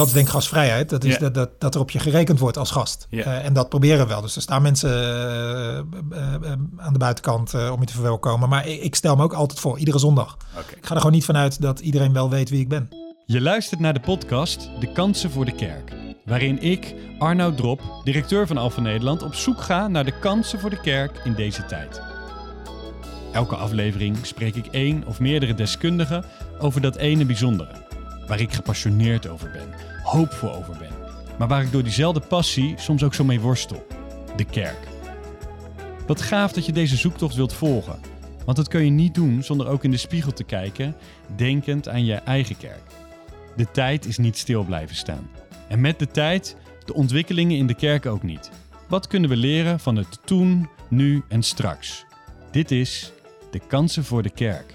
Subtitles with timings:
[0.00, 0.88] Dat is denk ik gastvrijheid.
[0.88, 3.06] Dat is dat, dat, dat er op je gerekend wordt als gast.
[3.10, 4.20] Eh, en dat proberen we wel.
[4.20, 8.48] Dus er staan mensen eh, eh, aan de buitenkant eh, om je te verwelkomen.
[8.48, 10.36] Maar ik, ik stel me ook altijd voor, iedere zondag.
[10.58, 10.76] Oké.
[10.76, 12.88] Ik ga er gewoon niet vanuit dat iedereen wel weet wie ik ben.
[13.26, 15.92] Je luistert naar de podcast De Kansen voor de Kerk.
[16.24, 20.70] Waarin ik, Arnoud Drop, directeur van Alphen Nederland, op zoek ga naar de kansen voor
[20.70, 22.00] de kerk in deze tijd.
[23.32, 26.24] Elke aflevering spreek ik één of meerdere deskundigen
[26.58, 27.72] over dat ene bijzondere.
[28.26, 30.92] Waar ik gepassioneerd over ben, hoopvol over ben.
[31.38, 33.86] Maar waar ik door diezelfde passie soms ook zo mee worstel.
[34.36, 34.88] De kerk.
[36.06, 38.00] Wat gaaf dat je deze zoektocht wilt volgen.
[38.44, 40.96] Want dat kun je niet doen zonder ook in de spiegel te kijken,
[41.36, 42.82] denkend aan je eigen kerk.
[43.56, 45.30] De tijd is niet stil blijven staan.
[45.68, 48.50] En met de tijd de ontwikkelingen in de kerk ook niet.
[48.88, 52.04] Wat kunnen we leren van het toen, nu en straks?
[52.50, 53.12] Dit is
[53.50, 54.74] de kansen voor de kerk.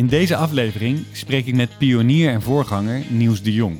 [0.00, 3.78] In deze aflevering spreek ik met pionier en voorganger Niels de Jong.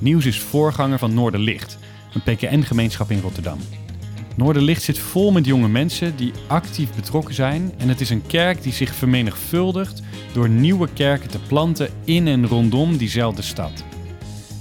[0.00, 1.78] Niels is voorganger van Noorderlicht,
[2.14, 3.58] een PKN-gemeenschap in Rotterdam.
[4.36, 8.62] Noorderlicht zit vol met jonge mensen die actief betrokken zijn en het is een kerk
[8.62, 13.84] die zich vermenigvuldigt door nieuwe kerken te planten in en rondom diezelfde stad.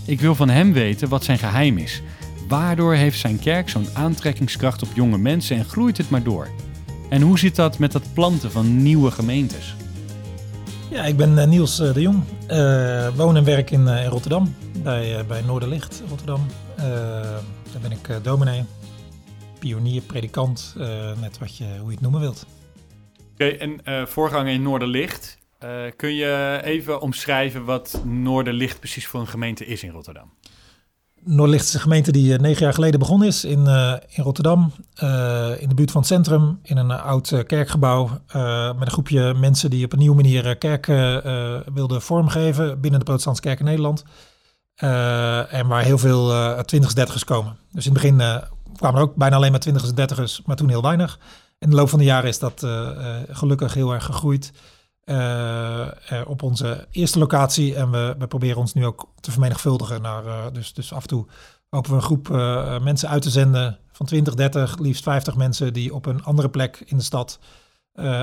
[0.05, 2.01] Ik wil van hem weten wat zijn geheim is.
[2.47, 6.49] Waardoor heeft zijn kerk zo'n aantrekkingskracht op jonge mensen en groeit het maar door?
[7.09, 9.75] En hoe zit dat met het planten van nieuwe gemeentes?
[10.89, 12.23] Ja, ik ben eh, Niels eh, de Jong.
[12.47, 16.45] Eh, woon en werk in, in Rotterdam, bij, bij Noorderlicht Rotterdam.
[17.71, 18.63] Daar ben ik dominee,
[19.59, 22.45] pionier, predikant, eh, net wat je, hoe je het noemen wilt.
[23.33, 25.37] Oké, en voorganger in Noorderlicht.
[25.95, 30.33] Kun je even omschrijven wat Noorderlicht precies voor een gemeente is in Rotterdam?
[31.27, 34.71] Een gemeente die eh, negen jaar geleden begonnen is in, eh, in Rotterdam.
[34.95, 38.09] eh, in de buurt van het centrum, in een oud kerkgebouw.
[38.77, 43.41] met een groepje mensen die op een nieuwe manier eh, wilden vormgeven binnen de protestantse
[43.41, 44.03] kerk in Nederland.
[45.49, 46.27] En waar heel veel
[46.65, 47.57] twintigers, dertigers komen.
[47.71, 48.17] Dus in het begin
[48.75, 51.19] kwamen er ook bijna alleen maar twintigers en dertigers, maar toen heel weinig.
[51.59, 52.67] In de loop van de jaren is dat
[53.29, 54.51] gelukkig heel erg gegroeid.
[55.07, 57.75] Eh, eh, op onze eerste locatie.
[57.75, 60.01] En we, we proberen ons nu ook te vermenigvuldigen.
[60.01, 61.25] Naar, eh, dus, dus af en toe
[61.69, 62.27] hopen we een groep
[62.81, 66.83] mensen uit te zenden van 20, 30, liefst 50 mensen die op een andere plek
[66.85, 67.39] in de stad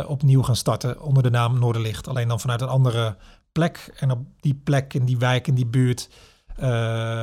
[0.07, 2.09] opnieuw gaan starten onder de naam Noorderlicht.
[2.09, 3.17] Alleen dan vanuit een andere
[3.53, 3.93] plek.
[3.97, 6.09] En op die plek, in die wijk, in die buurt,
[6.57, 6.67] eh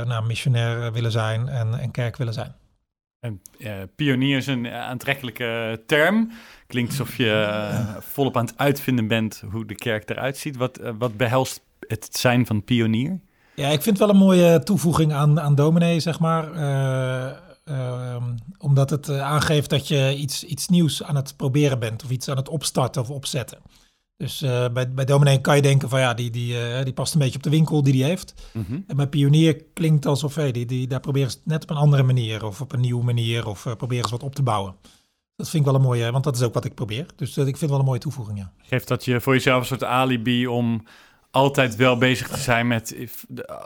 [0.03, 2.55] nou, missionair willen zijn en, en kerk willen zijn.
[3.21, 6.31] En, eh, pionier is een aantrekkelijke term.
[6.71, 10.57] Klinkt alsof je eh, volop aan het uitvinden bent hoe de kerk eruit ziet.
[10.57, 13.19] Wat, eh, wat behelst het zijn van pionier?
[13.55, 16.53] Ja, ik vind het wel een mooie toevoeging aan, aan dominee, zeg maar.
[16.53, 17.31] Eh,
[17.63, 18.23] ehm,
[18.57, 22.03] omdat het aangeeft dat je iets, iets nieuws aan het proberen bent.
[22.03, 23.57] Of iets aan het opstarten of opzetten.
[24.17, 24.39] Dus
[24.73, 27.43] bij, bij dominee kan je denken van ja, die, die, die past een beetje op
[27.43, 28.33] de winkel die die heeft.
[28.87, 31.75] En bij pionier klinkt alsof hey, die, die, daar proberen ze het net op een
[31.75, 32.45] andere manier.
[32.45, 33.47] Of op een nieuwe manier.
[33.47, 34.75] Of proberen ze wat op te bouwen.
[35.35, 37.05] Dat vind ik wel een mooie, want dat is ook wat ik probeer.
[37.15, 38.51] Dus eh, ik vind het wel een mooie toevoeging, ja.
[38.57, 40.83] Geeft dat je voor jezelf een soort alibi om
[41.31, 43.07] altijd wel bezig te zijn met eh,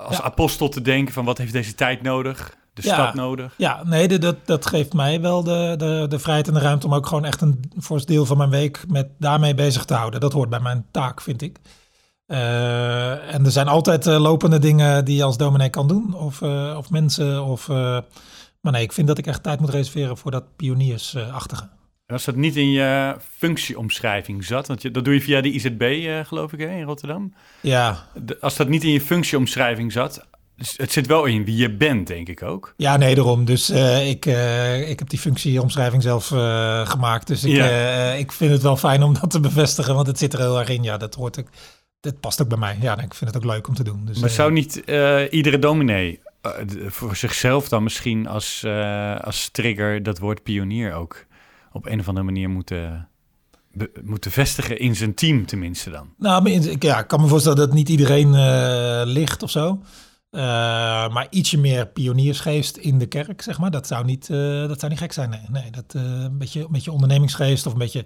[0.06, 0.24] als Ja.
[0.24, 2.94] apostel te denken van wat heeft deze tijd nodig, de Ja.
[2.94, 3.54] stad nodig.
[3.58, 6.86] Ja, nee, de- dat, dat geeft mij wel de, de, de vrijheid en de ruimte
[6.88, 9.94] om ook gewoon echt een voor een deel van mijn week met daarmee bezig te
[9.94, 10.20] houden.
[10.20, 11.58] Dat hoort bij mijn taak, vind ik.
[12.26, 16.42] Eh, en er zijn altijd lopende dingen die je als dominee kan doen, of,
[16.78, 17.44] of mensen.
[17.44, 17.70] Of,
[18.66, 21.70] maar nee, ik vind dat ik echt tijd moet reserveren voor dat pioniersachtige.
[22.06, 25.52] En als dat niet in je functieomschrijving zat, want je, dat doe je via de
[25.52, 27.34] IZB, eh, geloof ik, hè, in Rotterdam.
[27.62, 31.56] ja, De- als dat niet in je functieomschrijving zat, dus het zit wel in wie
[31.56, 32.74] je bent, denk ik ook.
[32.78, 33.46] ja, nee, daarom.
[33.46, 36.28] Dus eh, ik, eh, ik heb die functieomschrijving zelf
[36.88, 37.28] gemaakt.
[37.28, 38.12] Dus ik, Ja.
[38.12, 40.70] ik vind het wel fijn om dat te bevestigen, want het zit er heel erg
[40.70, 40.84] in.
[40.84, 41.48] Ja, dat hoort ook.
[42.00, 42.78] Dat past ook bij mij.
[42.82, 44.06] Ja, ik vind het ook leuk om te doen.
[44.06, 44.76] Dus, Maar zou niet
[45.30, 46.20] iedere dominee
[46.88, 51.26] voor zichzelf dan misschien als, eh, als trigger dat woord pionier ook
[51.72, 53.10] op een of andere manier moeten,
[54.04, 56.14] moeten vestigen in zijn team tenminste dan?
[56.18, 59.80] Nou, ik, ja, kan me voorstellen dat niet iedereen eh, ligt of zo.
[60.36, 60.42] Eh,
[61.10, 63.72] maar ietsje meer pioniersgeest in de kerk, zeg maar.
[63.72, 65.30] Dat zou niet, eh, dat zou niet gek zijn.
[65.30, 68.06] Nee, nee dat, eh, een, beetje, een beetje ondernemingsgeest of een beetje...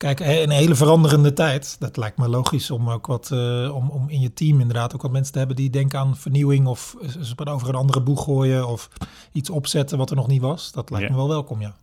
[0.00, 1.76] Kijk, een hele veranderende tijd.
[1.78, 3.30] Dat lijkt me logisch om ook wat...
[3.30, 6.16] eh, om, om in je team inderdaad ook wat mensen te hebben die denken aan
[6.16, 6.66] vernieuwing...
[6.66, 8.88] of ze over een andere boeg gooien of
[9.32, 10.72] iets opzetten wat er nog niet was.
[10.72, 11.12] Dat lijkt Ja.
[11.12, 11.74] me wel welkom, ja.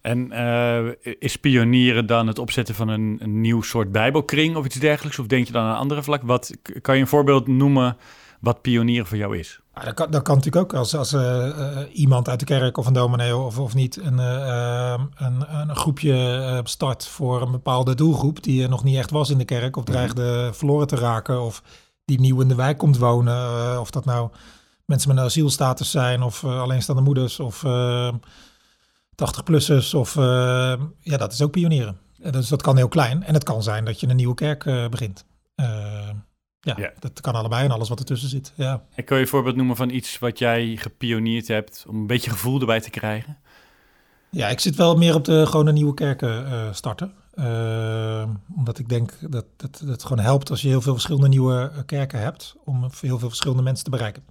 [0.00, 4.78] En eh, is pionieren dan het opzetten van een, een nieuw soort bijbelkring of iets
[4.78, 5.18] dergelijks?
[5.18, 6.22] Of denk je dan aan een andere vlak?
[6.22, 6.50] Wat,
[6.82, 7.96] kan je een voorbeeld noemen
[8.40, 9.60] wat pionieren voor jou is?
[9.74, 12.76] Ja, dat, kan, dat kan natuurlijk ook als, als eh, eh, iemand uit de kerk
[12.76, 17.50] of een dominee of, of niet een, eh, eh, een, een groepje start voor een
[17.50, 20.96] bepaalde doelgroep die er nog niet echt was in de kerk of dreigde verloren te
[20.96, 21.62] raken of
[22.04, 23.80] die nieuw in de wijk komt wonen.
[23.80, 24.30] of dat nou
[24.84, 28.12] mensen met een asielstatus zijn of alleenstaande moeders of eh
[29.14, 29.94] 80-plussers.
[29.94, 30.14] Of
[31.00, 31.98] ja, dat is ook pionieren.
[32.30, 33.22] Dus dat kan heel klein.
[33.22, 35.24] En het kan zijn dat je een nieuwe kerk begint.
[36.64, 36.92] Ja, Ja.
[36.98, 38.52] dat kan allebei en alles wat ertussen zit.
[38.54, 38.82] Ja.
[38.94, 42.30] En kun je een voorbeeld noemen van iets wat jij gepioneerd hebt om een beetje
[42.30, 43.36] gevoel erbij te krijgen?
[44.30, 47.12] Ja, ik zit wel meer op de gewone nieuwe kerken eh, starten.
[47.34, 48.24] Eh,
[48.56, 51.78] omdat ik denk dat dat het gewoon helpt als je heel veel verschillende nieuwe eh,
[51.86, 52.54] kerken hebt.
[52.64, 54.22] Om heel veel verschillende mensen te bereiken.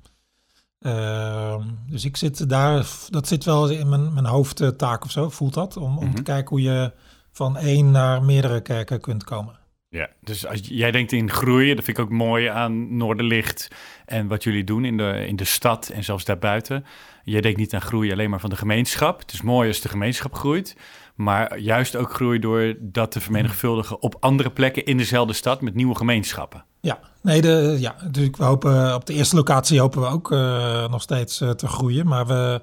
[0.79, 1.55] Eh,
[1.89, 5.77] dus ik zit daar, dat zit wel in mijn, mijn hoofdtaak of zo, voelt dat.
[5.77, 6.15] Om, om Mhm.
[6.15, 6.91] te kijken hoe je
[7.31, 9.55] van één naar meerdere kerken kunt komen.
[9.93, 13.67] Ja, dus als jij denkt in groeien, dat vind ik ook mooi aan Noorderlicht
[14.05, 16.85] en wat jullie doen in de, in de stad en zelfs daarbuiten.
[17.23, 19.19] Jij denkt niet aan groei alleen maar van de gemeenschap.
[19.19, 20.75] Het is mooi als de gemeenschap groeit,
[21.15, 25.75] maar juist ook groei door dat te vermenigvuldigen op andere plekken in dezelfde stad met
[25.75, 26.65] nieuwe gemeenschappen.
[26.81, 30.89] Ja, nee, de, ja, dus we hopen op de eerste locatie hopen we ook eh,
[30.89, 32.07] nog steeds eh, te groeien.
[32.07, 32.61] Maar we,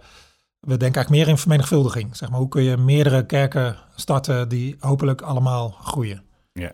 [0.61, 2.17] we denken eigenlijk meer in vermenigvuldiging.
[2.17, 6.23] Zeg maar, hoe kun je meerdere kerken starten die hopelijk allemaal groeien?
[6.53, 6.73] Ja.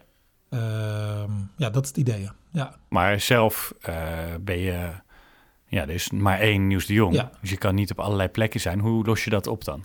[0.51, 2.29] Ehm, ja, dat is het idee.
[2.51, 2.75] ja.
[2.89, 3.95] Maar zelf eh,
[4.41, 4.91] ben je,
[5.69, 7.31] ja, er is maar één Nieuws de Jong, Ja.
[7.41, 8.81] dus je kan niet op allerlei plekken zijn.
[8.81, 9.85] Hoe los je dat op dan?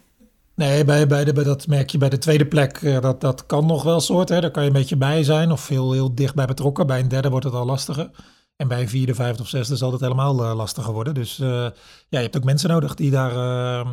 [0.55, 3.45] Nee, bij, bij, de, bij dat merk je bij de tweede plek, eh, dat, dat
[3.45, 4.29] kan nog wel soort.
[4.29, 4.41] Hè.
[4.41, 6.87] Daar kan je een beetje bij zijn of heel, heel dicht bij betrokken.
[6.87, 8.09] Bij een derde wordt het al lastiger.
[8.55, 11.13] En bij een vierde, vijfde of zesde zal het helemaal eh, lastiger worden.
[11.13, 11.73] Dus ja,
[12.09, 13.89] je hebt ook mensen nodig die daar, eh,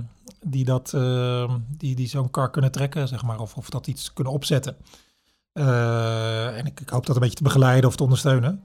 [0.47, 3.39] die dat, eh, die, die zo'n kar kunnen trekken, zeg maar.
[3.41, 4.77] Of, of dat iets kunnen opzetten.
[5.59, 8.63] Eh, en ik, ik hoop dat een beetje te begeleiden of te ondersteunen.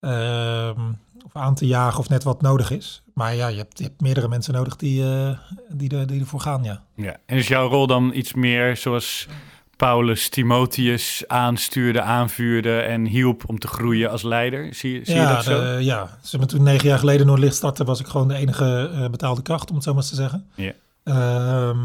[0.00, 0.80] Ehm,
[1.24, 3.02] of aan te jagen of net wat nodig is.
[3.14, 5.38] Maar ja, je hebt, je hebt meerdere mensen nodig die, eh,
[5.72, 6.82] die, er, die ervoor gaan, ja.
[6.94, 7.16] Ja.
[7.26, 9.28] En is jouw rol dan iets meer zoals
[9.76, 14.74] Paulus Timotheus aanstuurde, aanvuurde en hielp om te groeien als leider?
[14.74, 15.62] Zie, je- zie je dat zo?
[15.64, 19.08] ja, ze hebben toen negen jaar geleden Noordlicht startte, was ik gewoon de enige eh,
[19.10, 20.50] betaalde kracht, om het zo maar eens te zeggen.
[20.54, 20.72] Ja.
[21.04, 21.78] Ehm,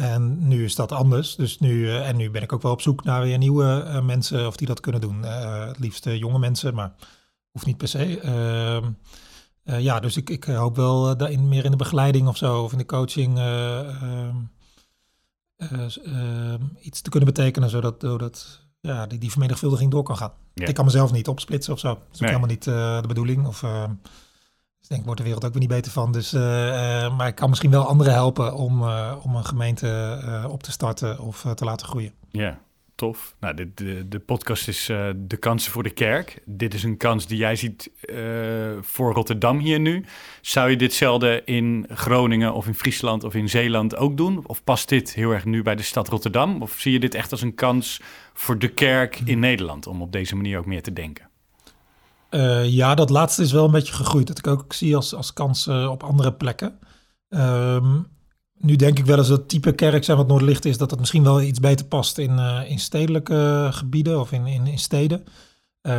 [0.00, 1.36] en nu is dat anders.
[1.36, 4.02] Dus nu, eh, en nu ben ik ook wel op zoek naar weer nieuwe eh,
[4.02, 5.24] mensen of die dat kunnen doen.
[5.24, 6.94] Eh, het liefst jonge mensen, maar
[7.50, 8.20] hoeft niet per se.
[8.20, 8.84] Ehm,
[9.64, 12.72] eh, ja, dus ik, ik hoop wel daarin meer in de begeleiding of zo, of
[12.72, 14.36] in de coaching eh, ehm,
[15.56, 20.32] eh, ehm, iets te kunnen betekenen, zodat, zodat ja, die, die vermenigvuldiging door kan gaan.
[20.54, 20.66] Ja.
[20.66, 21.88] Ik kan mezelf niet opsplitsen of zo.
[21.88, 22.28] Dat is ook Nee.
[22.28, 23.46] helemaal niet de bedoeling.
[23.46, 23.64] Of,
[24.80, 26.12] dus ik denk, wordt de wereld ook weer niet beter van.
[26.12, 30.46] Dus, eh, eh, maar ik kan misschien wel anderen helpen om, eh, om een gemeente
[30.50, 32.12] op te starten of te laten groeien.
[32.30, 32.60] Ja,
[32.94, 33.34] tof.
[33.40, 34.86] Nou, de, de, podcast is
[35.16, 36.42] De Kansen voor de Kerk.
[36.44, 37.90] Dit is een kans die jij ziet
[38.80, 40.04] voor Rotterdam hier nu.
[40.40, 44.46] Zou je ditzelfde in Groningen of in Friesland of in Zeeland ook doen?
[44.46, 46.62] Of past dit heel erg nu bij de stad Rotterdam?
[46.62, 48.00] Of zie je dit echt als een kans
[48.34, 51.29] voor de kerk in Nederland om op deze manier ook meer te denken?
[52.30, 54.26] Eh, ja, dat laatste is wel een beetje gegroeid.
[54.26, 56.78] Dat ik ook zie als, als kans eh, op andere plekken.
[57.28, 57.98] Ehm,
[58.60, 61.00] nu denk ik wel eens dat het type kerk zijn wat Noordlicht is, dat het
[61.00, 65.24] misschien wel iets beter past in, eh, in stedelijke gebieden of in, in, in steden.
[65.80, 65.92] Eh,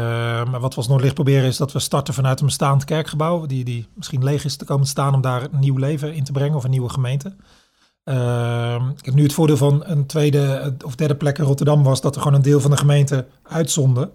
[0.45, 3.63] maar wat we als Noordlicht proberen is dat we starten vanuit een bestaand kerkgebouw, die,
[3.63, 6.56] die misschien leeg is te komen staan, om daar een nieuw leven in te brengen
[6.56, 7.36] of een nieuwe gemeente.
[8.04, 12.01] Ehm, ik heb nu het voordeel van een tweede of derde plek in Rotterdam was
[12.01, 14.12] dat er gewoon een deel van de gemeente uitzonde.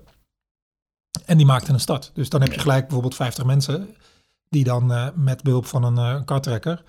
[1.25, 2.11] En die maakte een start.
[2.15, 3.97] Dus dan heb je gelijk bijvoorbeeld 50 mensen
[4.49, 6.83] die dan eh, met behulp van een uh, kartrekker,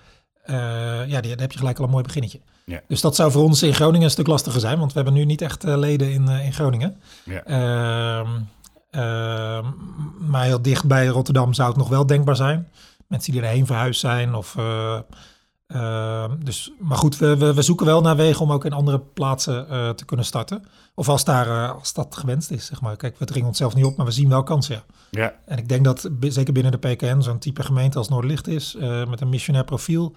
[0.48, 2.40] eh, ja, die, dan heb je gelijk al een mooi beginnetje.
[2.64, 2.80] Ja.
[2.86, 5.24] Dus dat zou voor ons in Groningen een stuk lastiger zijn, want we hebben nu
[5.24, 7.00] niet echt eh, leden in, eh, in Groningen.
[7.24, 7.42] Ja.
[7.44, 8.28] Ehm,
[8.90, 9.64] ehm,
[10.18, 12.68] maar heel dicht bij Rotterdam zou het nog wel denkbaar zijn.
[13.06, 14.56] Mensen die erheen verhuisd zijn of...
[15.68, 18.72] eh, ehm, dus, maar goed, we, we, we zoeken wel naar wegen om ook in
[18.72, 20.64] andere plaatsen eh, te kunnen starten.
[20.94, 22.96] Of als, daar, eh, als dat gewenst is, zeg maar.
[22.96, 24.84] Kijk, we dringen onszelf niet op, maar we zien wel kansen, ja.
[25.10, 28.74] Ja, En ik denk dat, zeker binnen de PKN, zo'n type gemeente als Noordlicht is,
[28.74, 30.14] eh, met een missionair profiel,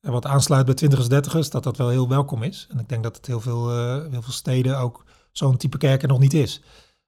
[0.00, 2.66] wat aansluit bij 20ers, 30ers, dat dat wel heel welkom is.
[2.70, 3.70] En ik denk dat het heel veel,
[4.10, 6.62] heel veel steden ook zo'n type kerk er nog niet is.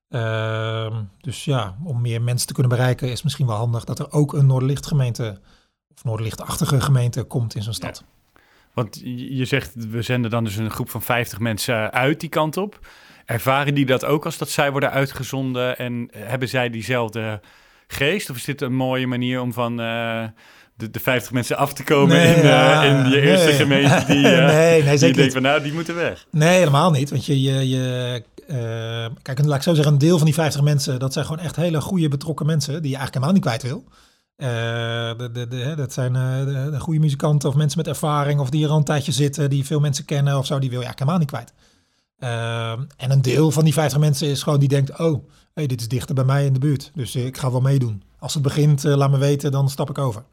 [0.08, 4.12] Ehm, dus ja, om meer mensen te kunnen bereiken is misschien wel handig dat er
[4.12, 5.40] ook een Noordlicht gemeente
[5.94, 8.04] of Noordlichtachtige gemeente komt in zo'n stad.
[8.72, 12.56] want je zegt, we zenden dan dus een groep van 50 mensen uit die kant
[12.56, 12.78] op.
[13.24, 17.40] Ervaren die dat ook als dat zij worden uitgezonden en hebben zij diezelfde
[17.86, 18.30] geest?
[18.30, 20.24] Of is dit een mooie manier om van eh,
[20.76, 23.56] de, de 50 mensen af te komen Nee, in, ja, in je eerste nee.
[23.56, 26.26] gemeente die, eh, nee, nee, zeker denkt van nou, die moeten weg?
[26.30, 27.10] Nee, helemaal niet.
[27.10, 28.22] Want je, je, je
[29.22, 31.56] kijk, laat ik zo zeggen, een deel van die 50 mensen, dat zijn gewoon echt
[31.56, 33.84] hele goede betrokken mensen die je eigenlijk helemaal niet kwijt wil.
[34.42, 34.48] Eh,
[35.32, 38.64] de, de, dat zijn eh, de, de goede muzikanten of mensen met ervaring of die
[38.64, 40.98] er al een tijdje zitten, die veel mensen kennen of zo, die wil je eigenlijk
[40.98, 41.52] helemaal niet kwijt.
[42.18, 45.80] Ehm, en een deel van die 50 mensen is gewoon die denkt, oh, hey, dit
[45.80, 46.90] is dichter bij mij in de buurt.
[46.94, 48.02] Dus ik ga wel meedoen.
[48.18, 50.24] Als het begint, laat me weten, dan stap ik over.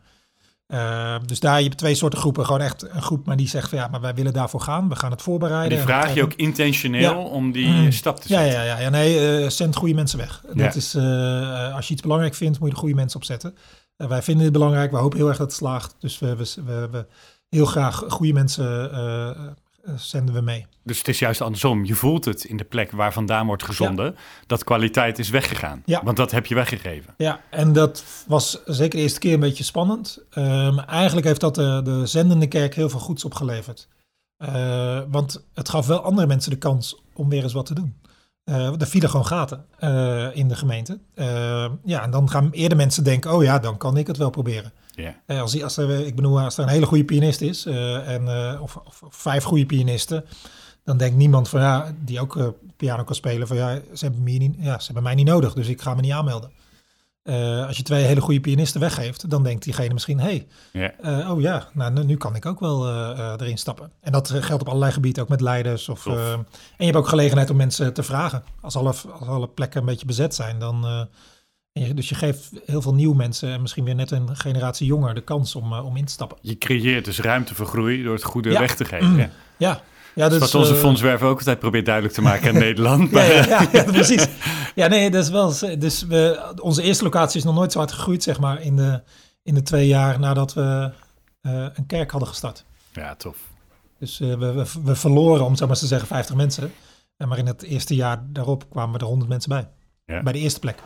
[0.68, 2.46] Ehm, dus daar je hebt twee soorten groepen.
[2.46, 4.90] Gewoon echt een groep, maar die zegt van ja, maar wij willen daarvoor gaan.
[4.90, 5.78] We gaan het voorbereiden.
[5.78, 7.92] Die vraag je ook intentioneel om die mm.
[7.92, 8.48] stap te zetten.
[8.48, 10.44] Ja, ja, ja, ja nee, uh, zend goede mensen weg.
[10.54, 13.56] Dat is, uh, als je iets belangrijk vindt, moet je de goede mensen opzetten.
[14.08, 14.92] Wij vinden het belangrijk.
[14.92, 15.96] We hopen heel erg dat het slaagt.
[16.00, 17.06] Dus we, we, we, we
[17.50, 19.30] heel graag goede mensen eh,
[19.96, 20.66] zenden we mee.
[20.84, 21.86] Dus het is juist andersom.
[21.86, 24.16] Je voelt het in de plek waar vandaan wordt gezonden,
[24.48, 25.82] dat kwaliteit is weggegaan.
[25.86, 26.02] Ja.
[26.04, 27.14] Want dat heb je weggegeven.
[27.18, 30.24] Ja, en dat was zeker de eerste keer een beetje spannend.
[30.38, 33.88] Um, eigenlijk heeft dat de, de zendende kerk heel veel goeds opgeleverd.
[34.38, 37.96] Uh, want het gaf wel andere mensen de kans om weer eens wat te doen.
[38.50, 41.00] Uh, er vielen gewoon gaten uh, in de gemeente.
[41.84, 44.72] ja, en dan gaan eerder mensen denken, oh ja, dan kan ik het wel proberen.
[44.96, 45.42] Yeah.
[45.42, 48.28] als, als er, ik bedoel, als er een hele goede pianist is, en,
[48.60, 50.26] of, of, vijf goede pianisten,
[50.84, 54.24] dan denkt niemand van ja, die ook uh, piano kan spelen, van ja ze, hebben
[54.24, 56.52] mij niet, ja, ze hebben mij niet nodig, dus ik ga me niet aanmelden.
[57.68, 61.32] Als je twee hele goede pianisten weggeeft, dan denkt diegene misschien, hé, hey, yeah.
[61.32, 62.90] oh ja, nou, nu kan ik ook wel
[63.40, 63.92] erin stappen.
[64.02, 65.90] En dat geldt op allerlei gebieden, ook met leiders.
[65.90, 66.46] Of, en
[66.78, 68.44] je hebt ook gelegenheid om mensen te vragen.
[68.62, 71.08] Als alle, als alle plekken een beetje bezet zijn, dan
[71.94, 75.22] dus je geeft heel veel nieuwe mensen en misschien weer net een generatie jonger de
[75.22, 76.38] kans om, om in te stappen.
[76.42, 79.16] Je creëert dus ruimte voor groei door het goede weg te geven.
[79.16, 79.30] Ja.
[79.58, 79.82] ja.
[80.20, 83.12] Ja, dus, wat onze uh, fondswerven ook altijd probeert duidelijk te maken in Nederland.
[83.12, 84.28] ja, ja, ja, precies.
[84.76, 85.54] Ja, nee, dat is wel.
[85.80, 89.02] Dus we, onze eerste locatie is nog nooit zo hard gegroeid, zeg maar, in de,
[89.44, 90.92] in de twee jaar nadat we
[91.42, 92.66] uh, een kerk hadden gestart.
[92.94, 93.38] Ja, tof.
[94.00, 96.72] Dus we, we, we, verloren, om zo maar te zeggen, 50 mensen.
[97.28, 99.68] Maar in het eerste jaar daarop kwamen er 100 mensen bij.
[100.24, 100.78] Bij de eerste plek.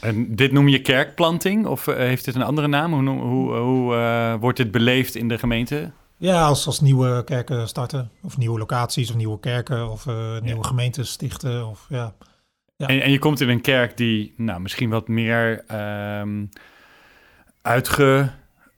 [0.00, 2.92] En dit noem je kerkplanting of eh, heeft dit een andere naam?
[2.92, 5.90] Hoe, hoe, hoe wordt dit beleefd in de gemeente?
[6.18, 10.62] Ja, als, als nieuwe kerken starten, of nieuwe locaties, of nieuwe kerken, of uh, nieuwe
[10.62, 10.68] ja.
[10.68, 11.66] gemeentes stichten.
[11.66, 12.14] Of, ja.
[12.76, 12.86] Ja.
[12.86, 15.64] En, en, je komt in een kerk die nou, misschien wat meer
[16.20, 16.48] um,
[17.62, 18.30] uitge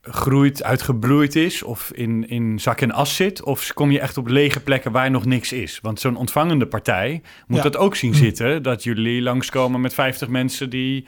[0.03, 3.43] groeit, uitgebloeid is of in, in zak en as zit?
[3.43, 5.79] Of kom je echt op lege plekken waar nog niks is?
[5.83, 10.71] Want zo'n ontvangende partij moet dat ook zien zitten, dat jullie langskomen met 50 mensen
[10.71, 11.07] die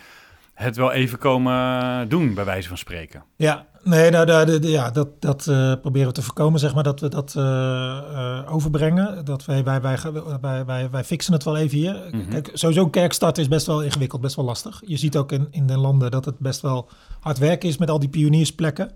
[0.63, 3.25] het wel even komen doen, bij wijze van spreken.
[3.37, 7.01] Ja, nee, nou, nou ja, dat, dat uh, proberen we te voorkomen, zeg maar, dat
[7.01, 9.25] we dat uh, uh, overbrengen.
[9.25, 9.99] Dat wij, wij, wij,
[10.41, 12.09] wij, wij, wij fixen het wel even hier.
[12.11, 12.29] Mm -hmm.
[12.29, 14.83] Kijk, sowieso kerkstart is best wel ingewikkeld, best wel lastig.
[14.87, 16.89] Je ziet ook in, in de landen dat het best wel
[17.21, 18.95] hard werken is met al die pioniersplekken.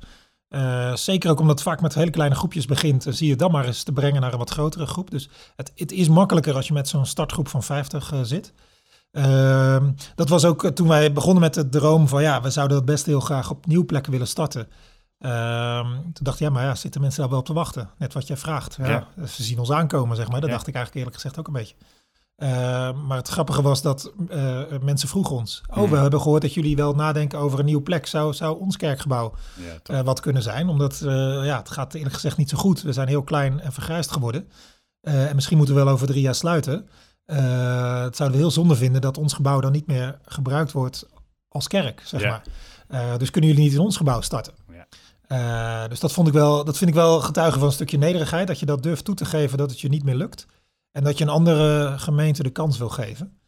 [0.95, 3.07] zeker ook omdat het vaak met hele kleine groepjes begint.
[3.07, 5.11] En zie je dan maar eens te brengen naar een wat grotere groep.
[5.11, 8.53] Dus het, het is makkelijker als je met zo'n startgroep van 50 zit.
[9.13, 9.85] Uh,
[10.15, 13.07] dat was ook toen wij begonnen met de droom van ja, we zouden dat best
[13.07, 14.69] heel graag op nieuwe plekken willen starten.
[15.19, 17.91] Uh, toen dacht ik, ja, maar ja, zitten mensen daar wel op te wachten?
[17.99, 18.77] Net wat jij vraagt.
[18.79, 19.27] Ja, ja.
[19.27, 20.41] Ze zien ons aankomen, zeg maar.
[20.41, 20.55] Dat ja.
[20.55, 21.75] dacht ik eigenlijk eerlijk gezegd ook een beetje.
[22.37, 22.49] Uh,
[23.07, 25.91] maar het grappige was dat uh, mensen vroegen ons: Oh, mm.
[25.91, 28.07] we hebben gehoord dat jullie wel nadenken over een nieuwe plek.
[28.07, 29.35] Zou, zou ons kerkgebouw
[29.87, 30.69] ja, uh, wat kunnen zijn?
[30.69, 30.99] Omdat
[31.43, 32.83] ja, het gaat eerlijk gezegd niet zo goed.
[32.83, 34.49] We zijn heel klein en vergrijsd geworden.
[35.01, 36.89] en misschien moeten we wel over drie jaar sluiten.
[37.27, 41.07] Uh, het zouden we heel zonde vinden dat ons gebouw dan niet meer gebruikt wordt
[41.49, 42.29] als kerk, zeg ja.
[42.29, 42.45] maar.
[43.11, 44.53] Uh, dus kunnen jullie niet in ons gebouw starten?
[44.69, 44.87] Ja.
[45.83, 48.47] Uh, dus dat, vond ik wel, dat vind ik wel getuigen van een stukje nederigheid.
[48.47, 50.47] Dat je dat durft toe te geven dat het je niet meer lukt.
[50.93, 53.39] En dat je een andere gemeente de kans wil geven.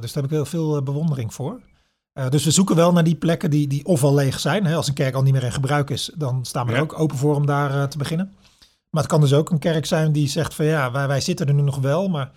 [0.00, 1.60] dus daar heb ik heel veel bewondering voor.
[2.28, 4.66] dus we zoeken wel naar die plekken die, die ofwel leeg zijn.
[4.66, 6.76] Hè, als een kerk al niet meer in gebruik is, dan staan we ja.
[6.76, 8.32] er ook open voor om daar te beginnen.
[8.90, 11.46] Maar het kan dus ook een kerk zijn die zegt van ja, wij, wij zitten
[11.46, 12.30] er nu nog wel, maar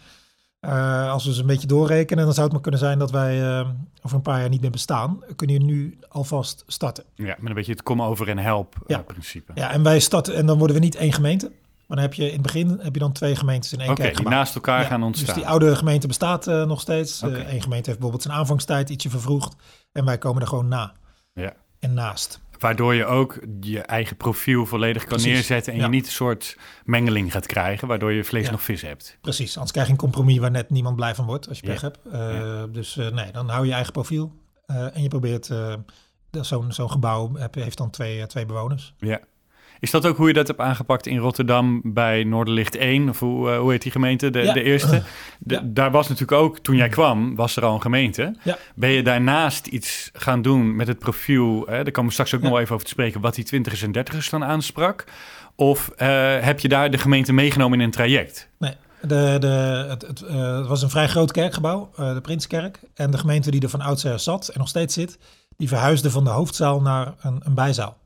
[0.65, 3.41] uh, als we ze een beetje doorrekenen, dan zou het maar kunnen zijn dat wij
[3.41, 3.69] uh,
[4.01, 5.19] over een paar jaar niet meer bestaan.
[5.35, 7.03] Kunnen je nu alvast starten.
[7.15, 8.99] Ja, met een beetje het kom over en help ja.
[8.99, 9.51] Uh, principe.
[9.55, 11.51] Ja, en wij starten en dan worden we niet één gemeente.
[11.87, 14.05] Maar dan heb je in het begin heb je dan twee gemeentes in één okay,
[14.05, 14.17] kerk.
[14.17, 15.25] die naast elkaar ja, gaan ontstaan.
[15.25, 17.23] Dus die oude gemeente bestaat nog steeds.
[17.23, 17.39] Okay.
[17.39, 19.55] Eén gemeente heeft bijvoorbeeld zijn aanvangstijd ietsje vervroegd.
[19.91, 20.93] En wij komen er gewoon na.
[21.33, 21.53] Ja.
[21.79, 22.39] En naast.
[22.63, 25.33] Waardoor je ook je eigen profiel volledig kan Precies.
[25.33, 25.85] neerzetten en ja.
[25.85, 28.51] je niet een soort mengeling gaat krijgen, waardoor je vlees ja.
[28.51, 29.17] nog vis hebt.
[29.21, 31.81] Precies, anders krijg je een compromis waar net niemand blij van wordt als je pech
[31.81, 31.99] hebt.
[32.13, 34.33] Uh, dus uh, nee, dan hou je eigen profiel
[34.67, 35.51] uh, en je probeert,
[36.31, 38.93] zo'n zo'n gebouw heeft dan twee, twee bewoners.
[38.97, 39.19] Ja.
[39.83, 43.09] Is dat ook hoe je dat hebt aangepakt in Rotterdam bij Noorderlicht 1?
[43.09, 44.29] Of hoe, uh, hoe heet die gemeente?
[44.29, 44.53] De, ja.
[44.53, 45.03] de eerste?
[45.39, 45.61] De, ja.
[45.63, 48.35] Daar was natuurlijk ook, toen jij kwam, was er al een gemeente.
[48.43, 48.57] Ja.
[48.75, 51.65] Ben je daarnaast iets gaan doen met het profiel?
[51.67, 53.91] Hè, daar komen we straks ook nog even over te spreken, wat die twintigers en
[53.91, 55.03] dertigers dan aansprak.
[55.55, 58.49] Of uh, heb je daar de gemeente meegenomen in een traject?
[58.59, 58.73] Nee.
[59.01, 62.79] De, de, het, het, uh, het was een vrij groot kerkgebouw, de Prinskerk.
[62.93, 65.17] En de gemeente die er van oudsher zat en nog steeds zit,
[65.57, 68.01] die verhuisde van de hoofdzaal naar een, een bijzaal.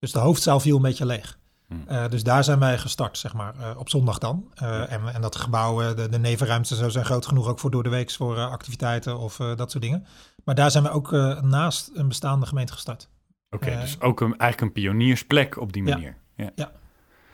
[0.00, 1.38] Dus de hoofdzaal viel een beetje leeg.
[1.66, 1.84] Hmm.
[1.86, 4.50] Eh, dus daar zijn wij gestart, zeg maar, eh, op zondag dan.
[4.54, 7.82] Eh, en, en dat gebouw, de, de nevenruimtes zo zijn groot genoeg ook voor door
[7.82, 10.06] de weeks voor activiteiten of dat soort dingen.
[10.44, 11.10] Maar daar zijn we ook
[11.42, 13.08] naast een bestaande gemeente gestart.
[13.50, 15.94] Oké, dus ook een, eigenlijk een pioniersplek op die Ja.
[15.94, 16.16] manier.
[16.36, 16.50] Ja.
[16.54, 16.70] Ja.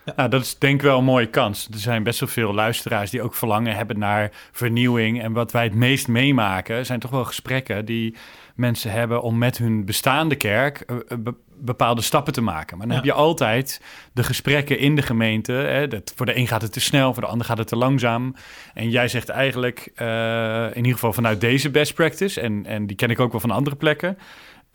[0.04, 0.12] Ja.
[0.16, 1.68] Nou, dat is denk ik wel een mooie kans.
[1.72, 5.22] Er zijn best wel veel luisteraars die ook verlangen hebben naar vernieuwing.
[5.22, 8.16] En wat wij het meest meemaken zijn toch wel gesprekken die
[8.56, 12.78] mensen hebben om met hun bestaande kerk eh, eh, be- bepaalde stappen te maken.
[12.78, 13.02] Maar dan Ja.
[13.02, 13.80] heb je altijd
[14.12, 15.52] de gesprekken in de gemeente.
[15.52, 17.76] Hè, dat, voor de een gaat het te snel, voor de ander gaat het te
[17.76, 18.34] langzaam.
[18.74, 22.96] En jij zegt eigenlijk, eh, in ieder geval vanuit deze best practice, en, en die
[22.96, 24.18] ken ik ook wel van andere plekken.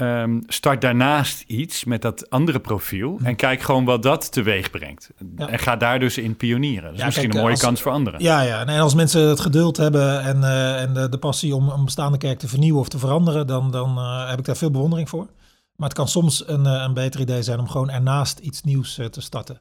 [0.02, 5.10] Ehm, start daarnaast iets met dat andere profiel en kijk gewoon wat dat teweeg brengt.
[5.38, 5.48] Ja.
[5.48, 6.84] En ga daar dus in pionieren.
[6.84, 8.24] Dat is Ja, misschien kijk, een mooie als- kans voor anderen.
[8.24, 8.66] Ja, ja.
[8.66, 12.18] En als mensen het geduld hebben en, eh, en de, de passie om een bestaande
[12.18, 15.28] kerk te vernieuwen of te veranderen, dan, dan eh, heb ik daar veel bewondering voor.
[15.76, 18.94] Maar het kan soms een, eh, een beter idee zijn om gewoon ernaast iets nieuws
[19.12, 19.60] te starten.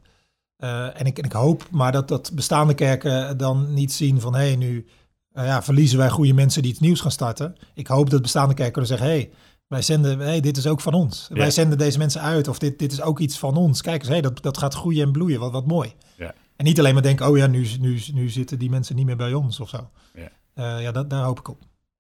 [0.95, 4.41] En, ik, en ik hoop maar dat, dat bestaande kerken dan niet zien van hé,
[4.47, 4.87] hey, nu
[5.35, 7.57] ja, verliezen wij goede mensen die iets nieuws gaan starten.
[7.75, 9.31] Ik hoop dat bestaande kerken kunnen zeggen, hé, hey,
[9.71, 11.27] wij zenden, hey, dit is ook van ons.
[11.29, 11.35] Ja.
[11.37, 13.83] Wij zenden deze mensen uit of dit, dit is ook iets van ons.
[13.83, 15.93] Kijk eens, hey, dat, dat gaat groeien en bloeien, wat, wat mooi.
[16.17, 16.35] Ja.
[16.57, 19.17] En niet alleen maar denken, oh ja, nu, nu, nu zitten die mensen niet meer
[19.17, 19.91] bij ons of zo.
[20.15, 20.29] Ja.
[20.55, 21.59] Eh, ja, dat, daar hoop ik op.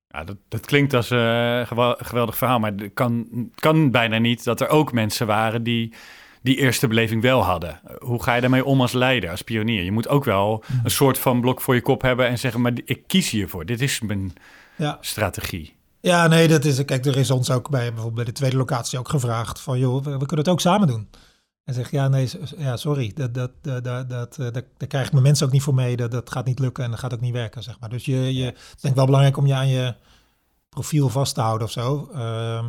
[0.08, 4.44] Ja, dat, dat klinkt als een gewa- geweldig verhaal, maar het kan, kan bijna niet
[4.44, 5.94] dat er ook mensen waren die
[6.42, 7.80] die eerste beleving wel hadden.
[7.98, 9.82] Hoe ga je daarmee om als leider, als pionier?
[9.82, 12.72] Je moet ook wel een soort van blok voor je kop hebben en zeggen, maar
[12.84, 13.66] ik kies hiervoor.
[13.66, 14.32] Dit is mijn
[14.76, 14.98] Ja.
[15.00, 15.78] strategie.
[16.00, 16.84] Ja, nee, dat is.
[16.84, 20.04] Kijk, er is ons ook bij bijvoorbeeld bij de tweede locatie ook gevraagd van, joh,
[20.04, 21.08] we, we kunnen het ook samen doen.
[21.64, 25.12] En zeg ja, nee, ja, sorry, dat, dat, dat, dat, dat, eh, daar krijg ik
[25.12, 25.96] mijn mensen ook niet voor mee.
[25.96, 27.88] Dat, dat gaat niet lukken en dat gaat ook niet werken, zeg maar.
[27.88, 29.94] Dus je, je, het denk wel belangrijk om je aan je
[30.68, 32.10] profiel vast te houden of zo.
[32.14, 32.64] Ehm,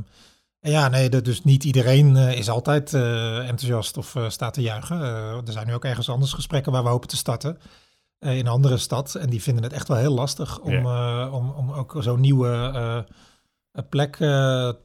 [0.60, 4.62] en ja, nee, dat, dus niet iedereen eh, is altijd eh, enthousiast of staat te
[4.62, 5.02] juichen.
[5.46, 7.58] Er zijn nu ook ergens anders gesprekken waar we hopen te starten.
[8.22, 9.16] Eh, in een andere stad.
[9.16, 12.72] En die vinden het echt wel heel lastig om, eh, om, om ook zo'n nieuwe
[13.72, 14.16] eh, plek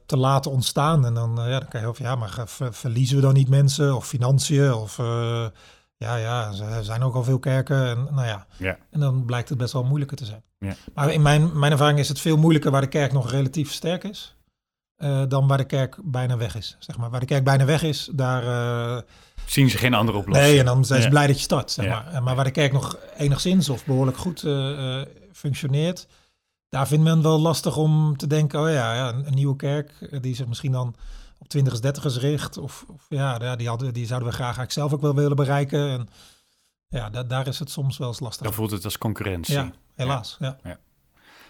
[0.05, 1.05] te laten ontstaan.
[1.05, 3.95] En dan, ja, dan kan je heel ja, maar ver- verliezen we dan niet mensen
[3.95, 4.73] of financiën?
[4.73, 4.97] Of
[5.97, 7.87] ja, ja, er zijn ook al veel kerken.
[7.87, 8.47] En, nou ja.
[8.57, 8.77] Ja.
[8.91, 10.43] en dan blijkt het best wel moeilijker te zijn.
[10.59, 10.73] Ja.
[10.93, 14.03] Maar in mijn, mijn ervaring is het veel moeilijker waar de kerk nog relatief sterk
[14.03, 14.35] is.
[15.27, 16.75] dan waar de kerk bijna weg is.
[16.79, 17.09] Zeg maar.
[17.09, 19.03] Waar de kerk bijna weg is, daar.
[19.49, 20.47] Zien ze geen andere oplossing?
[20.49, 21.11] nee, en dan zijn ze Ja.
[21.11, 21.71] blij dat je start.
[21.71, 22.23] Zeg maar.
[22.23, 26.07] Maar waar de kerk nog enigszins of behoorlijk goed eh, eh, functioneert,
[26.69, 30.21] daar vindt men wel lastig om te denken: oh ja, ja een, nieuwe kerk eh,
[30.21, 30.95] die zich misschien dan
[31.39, 32.57] op twintigers, dertigers richt.
[32.57, 35.35] Of, of ja, ja, die, hadden, die zouden we graag eigenlijk zelf ook wel willen
[35.35, 35.89] bereiken.
[35.89, 36.09] En
[36.87, 38.43] ja, da- daar is het soms wel eens lastig.
[38.45, 39.53] Dan voelt het als concurrentie.
[39.53, 40.37] Ja, helaas.
[40.39, 40.57] Ja.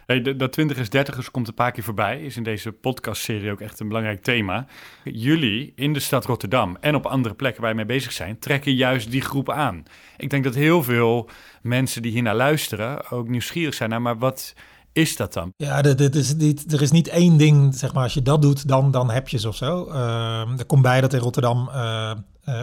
[0.07, 2.21] Hey, de- dat twintigers, dertigers komt een paar keer voorbij.
[2.21, 4.65] Is in deze podcastserie ook echt een belangrijk thema.
[5.03, 8.73] Jullie in de stad Rotterdam en op andere plekken waar je mee bezig zijn, trekken
[8.75, 9.83] juist die groep aan.
[10.17, 11.29] Ik denk dat heel veel
[11.61, 14.53] mensen die hier naar luisteren ook nieuwsgierig zijn naar, maar wat
[14.91, 15.51] is dat dan?
[15.55, 18.41] Ja, dit, dit is niet, er is niet één ding, zeg maar, als je dat
[18.41, 19.85] doet, dan, dan heb je ze of zo.
[19.87, 22.11] Ehm, er komt bij dat in Rotterdam eh,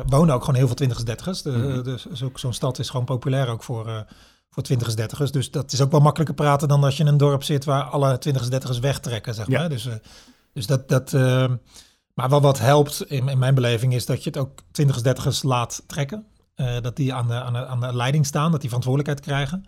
[0.06, 1.42] wonen ook gewoon heel veel twintigers, dertigers.
[1.42, 1.82] De, Mhm.
[1.82, 4.00] dus zo- zo'n stad is gewoon populair ook voor, eh
[4.54, 5.32] voor twintigers, dertigers.
[5.32, 7.82] Dus dat is ook wel makkelijker praten dan als je in een dorp zit waar
[7.82, 9.58] alle twintigers, dertigers wegtrekken, zeg Ja.
[9.58, 9.68] maar.
[9.68, 9.94] Dus, eh,
[10.52, 11.50] dus dat, dat eh,
[12.14, 15.42] maar wel wat helpt in, in mijn beleving is dat je het ook twintigers, dertigers
[15.42, 16.26] laat trekken.
[16.54, 19.64] Eh, dat die aan de, aan, de, aan de leiding staan, dat die verantwoordelijkheid krijgen.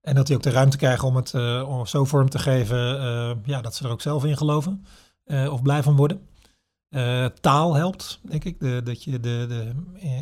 [0.00, 2.76] En dat die ook de ruimte krijgen om het om zo vorm te geven
[3.44, 4.84] ja, dat ze er ook zelf in geloven
[5.26, 6.20] of blij van worden.
[6.88, 8.60] Eh, taal helpt, denk ik.
[8.60, 9.72] De, dat je de, de,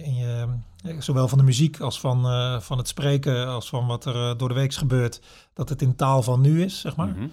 [0.04, 0.46] in je,
[0.84, 4.30] eh, zowel van de muziek als van, eh, van het spreken, als van wat er
[4.30, 5.20] eh, door de week gebeurt,
[5.52, 7.08] dat het in taal van nu is, zeg maar.
[7.08, 7.26] Mhm.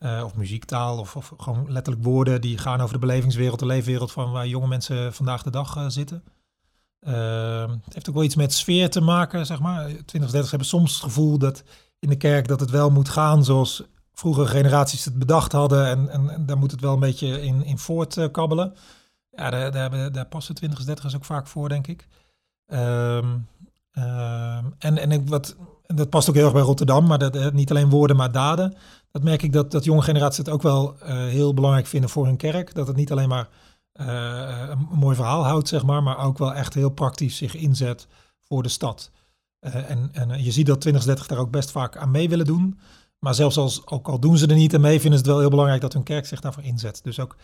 [0.00, 4.12] Eh, of muziektaal, of, of gewoon letterlijk woorden die gaan over de belevingswereld, de leefwereld
[4.12, 6.24] van waar jonge mensen vandaag de dag eh, zitten.
[7.00, 9.86] Eh, het heeft ook wel iets met sfeer te maken, zeg maar.
[10.04, 11.62] 20, 30 hebben soms het gevoel dat
[11.98, 13.82] in de kerk dat het wel moet gaan zoals
[14.20, 15.86] vroegere generaties het bedacht hadden.
[15.86, 18.74] En, en, daar moet het wel een beetje in, in voortkabbelen.
[19.30, 22.06] Ja, daar, daar, daar passen 20, 30 ook vaak voor, denk ik.
[22.66, 23.26] Ehm,
[23.92, 25.56] ehm, en en ik, wat,
[25.86, 28.74] dat past ook heel erg bij Rotterdam, maar dat, eh, niet alleen woorden, maar daden.
[29.10, 32.26] Dat merk ik dat, dat jonge generaties het ook wel eh, heel belangrijk vinden voor
[32.26, 32.74] hun kerk.
[32.74, 33.48] Dat het niet alleen maar
[33.92, 38.06] eh, een mooi verhaal houdt, zeg maar, maar ook wel echt heel praktisch zich inzet
[38.42, 39.10] voor de stad.
[39.60, 42.78] En, en je ziet dat 2030 daar ook best vaak aan mee willen doen.
[43.20, 45.40] Maar zelfs als, ook al doen ze er niet aan mee, vinden ze het wel
[45.40, 47.00] heel belangrijk dat hun kerk zich daarvoor inzet.
[47.04, 47.36] Dus ook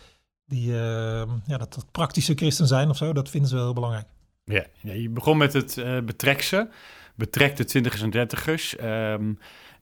[0.45, 3.73] die, eh, ja, dat, dat praktische christen zijn of zo, dat vinden ze wel heel
[3.73, 4.05] belangrijk.
[4.43, 6.67] Ja, ja, je begon met het eh betrek ze.
[7.15, 8.75] Betrek de twintigers en dertigers.
[8.75, 9.33] Ehm,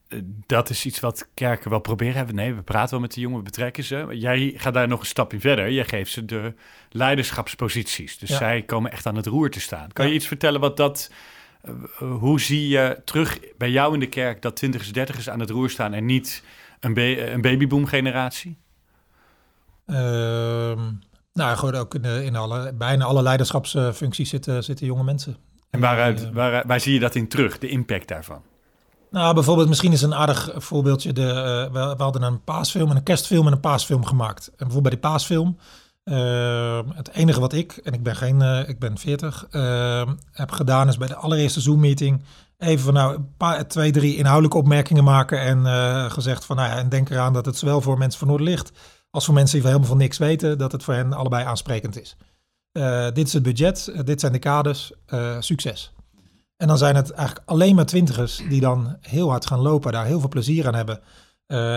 [0.08, 2.36] eh, dat is iets wat kerken wel proberen hebben.
[2.36, 4.08] Nee, we praten wel met de jongen, we betrekken ze.
[4.12, 5.70] Jij gaat daar nog een stapje verder.
[5.70, 6.54] Je geeft ze de
[6.90, 8.18] leiderschapsposities.
[8.18, 8.38] Dus Ja.
[8.38, 9.92] zij komen echt aan het roer te staan.
[9.94, 10.12] Kan Ja.
[10.12, 11.12] je iets vertellen wat dat...
[11.66, 15.40] eh, eh, hoe zie je terug bij jou in de kerk dat twintigers, dertigers aan
[15.40, 15.94] het roer staan...
[15.94, 16.44] en niet
[16.80, 18.58] een, ba- een babyboom generatie?
[19.86, 20.80] Ehm,
[21.34, 25.38] nou, gewoon ook in, de, in alle, bijna alle leiderschapsfuncties zitten, zitten jonge mensen.
[25.70, 28.42] En waaruit, Eh, waar, waar zie je dat in terug, de impact daarvan?
[29.12, 31.14] Nou, bijvoorbeeld, misschien is een aardig voorbeeldje.
[31.14, 34.48] De, eh, we, we hadden een paasfilm en een kerstfilm en een paasfilm gemaakt.
[34.48, 35.58] En bijvoorbeeld bij die paasfilm,
[36.06, 40.52] eh, het enige wat ik, en ik ben geen, eh, ik ben 40, eh, heb
[40.52, 42.22] gedaan is bij de allereerste Zoom-meeting
[42.58, 46.70] even van nou, een paar, twee, drie inhoudelijke opmerkingen maken en eh, gezegd van nou
[46.70, 48.72] ja, en denk eraan dat het zowel voor mensen van Noorderlicht
[49.10, 52.18] als voor mensen die helemaal van niks weten, dat het voor hen allebei aansprekend is.
[52.72, 54.92] Eh, dit is het budget, dit zijn de kaders,
[55.40, 55.94] succes.
[56.58, 60.06] En dan zijn het eigenlijk alleen maar twintigers die dan heel hard gaan lopen, daar
[60.06, 61.00] heel veel plezier aan hebben,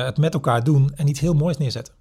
[0.04, 1.94] het met elkaar doen en iets heel moois neerzetten.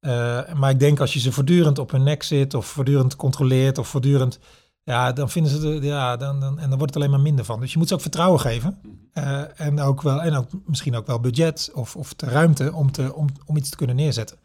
[0.00, 3.78] Eh, maar ik denk als je ze voortdurend op hun nek zit of voortdurend controleert
[3.78, 4.38] of voortdurend,
[4.82, 7.44] ja, dan vinden ze, de, ja, dan, dan, en dan wordt het alleen maar minder
[7.44, 7.60] van.
[7.60, 8.78] Dus je moet ze ook vertrouwen geven
[9.12, 12.92] Eh, en ook wel, en ook misschien ook wel budget of, of de ruimte om,
[12.92, 14.36] te, om, om iets te kunnen neerzetten.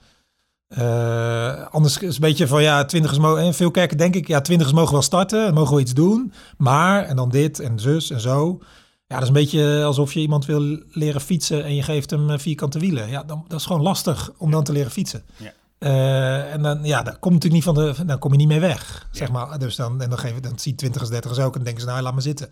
[0.68, 4.42] Eh, anders is een beetje van ja, twintigers mogen, en veel kerken denk ik, ja,
[4.42, 8.20] twintigers mogen wel starten, mogen wel iets doen, maar en dan dit en zus en
[8.20, 8.60] zo.
[9.08, 12.30] Ja, dat is een beetje alsof je iemand wil leren fietsen en je geeft hem
[12.30, 13.10] eh, vierkante wielen.
[13.10, 15.24] Ja, dan, dat is gewoon lastig om dan te leren fietsen.
[15.38, 15.54] Ja.
[15.78, 18.60] Eh, en dan, ja, daar komt natuurlijk niet van de, dan kom je niet mee
[18.60, 19.34] weg, zeg Ja.
[19.34, 19.60] maar.
[19.60, 22.02] Dus dan, en dan, geven, dan zie twintigers, dertigers ook en dan denken ze, nou,
[22.02, 22.50] laat maar zitten.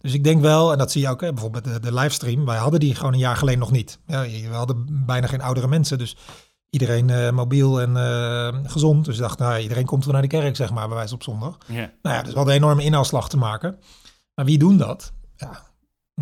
[0.00, 2.44] Dus ik denk wel, en dat zie je ook, hè, bijvoorbeeld de, de livestream.
[2.44, 3.98] Wij hadden die gewoon een jaar geleden nog niet.
[4.06, 6.16] Ja, we hadden bijna geen oudere mensen, dus
[6.70, 7.96] iedereen eh, mobiel en
[8.70, 9.04] gezond.
[9.04, 11.22] Dus ik dacht, nou, iedereen komt wel naar de kerk, zeg maar, bij wijze op
[11.22, 11.58] zondag.
[11.66, 11.90] Ja.
[12.02, 13.78] Nou ja, dus we hadden een enorme inhaalslag te maken.
[14.34, 15.12] Maar wie doen dat?
[15.36, 15.66] Ja,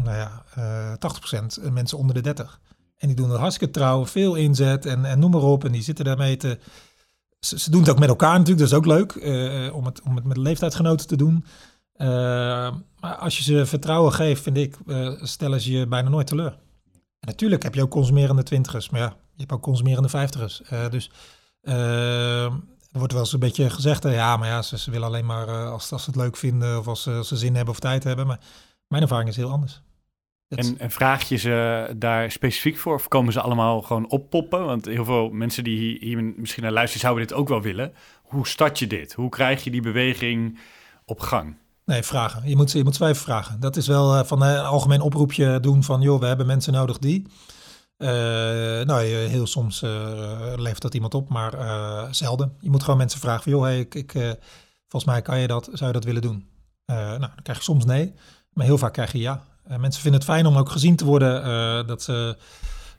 [0.05, 2.61] nou ja, eh 80% mensen onder de 30.
[2.97, 5.65] En die doen het hartstikke trouw, veel inzet en, en noem maar op.
[5.65, 6.59] En die zitten daarmee te...
[7.41, 9.13] Ze, doen het ook met elkaar natuurlijk, dat is ook leuk.
[9.13, 11.45] eh, om, het, om het met leeftijdsgenoten te doen.
[11.93, 12.07] Eh,
[13.01, 16.59] maar als je ze vertrouwen geeft, vind ik, eh, stellen ze je bijna nooit teleur.
[16.93, 20.63] En natuurlijk heb je ook consumerende twintigers, maar ja, je hebt ook consumerende vijftigers.
[20.63, 21.11] Eh, dus
[21.61, 25.07] eh, er wordt wel eens een beetje gezegd, eh, ja, maar ja, ze, ze willen
[25.07, 27.81] alleen maar eh, als, als ze het leuk vinden of als ze zin hebben of
[27.81, 28.27] tijd hebben.
[28.27, 28.41] Maar
[28.89, 29.83] mijn ervaring is heel anders.
[30.49, 34.65] Dat En, en vraag je ze daar specifiek voor of komen ze allemaal gewoon oppoppen?
[34.65, 37.93] Want heel veel mensen die hier, hier misschien naar luisteren zouden dit ook wel willen.
[38.23, 39.13] Hoe start je dit?
[39.13, 40.59] Hoe krijg je die beweging
[41.05, 41.57] op gang?
[41.85, 42.49] Nee, vragen.
[42.49, 43.61] Je moet, je moet ze wel even vragen.
[43.61, 46.73] Dat is wel eh, van eh, een algemeen oproepje doen van, joh, we hebben mensen
[46.73, 47.27] nodig die.
[47.97, 48.09] Eh,
[48.85, 52.57] nou, heel soms eh, levert dat iemand op, maar eh, zelden.
[52.61, 54.31] Je moet gewoon mensen vragen van, joh, hey, ik, ik, eh,
[54.89, 56.49] volgens mij kan je dat, zou je dat willen doen?
[56.85, 58.15] Eh, nou, dan krijg je soms nee,
[58.53, 59.45] maar heel vaak krijg je ja.
[59.69, 62.37] Eh, mensen vinden het fijn om ook gezien te worden, eh, dat ze,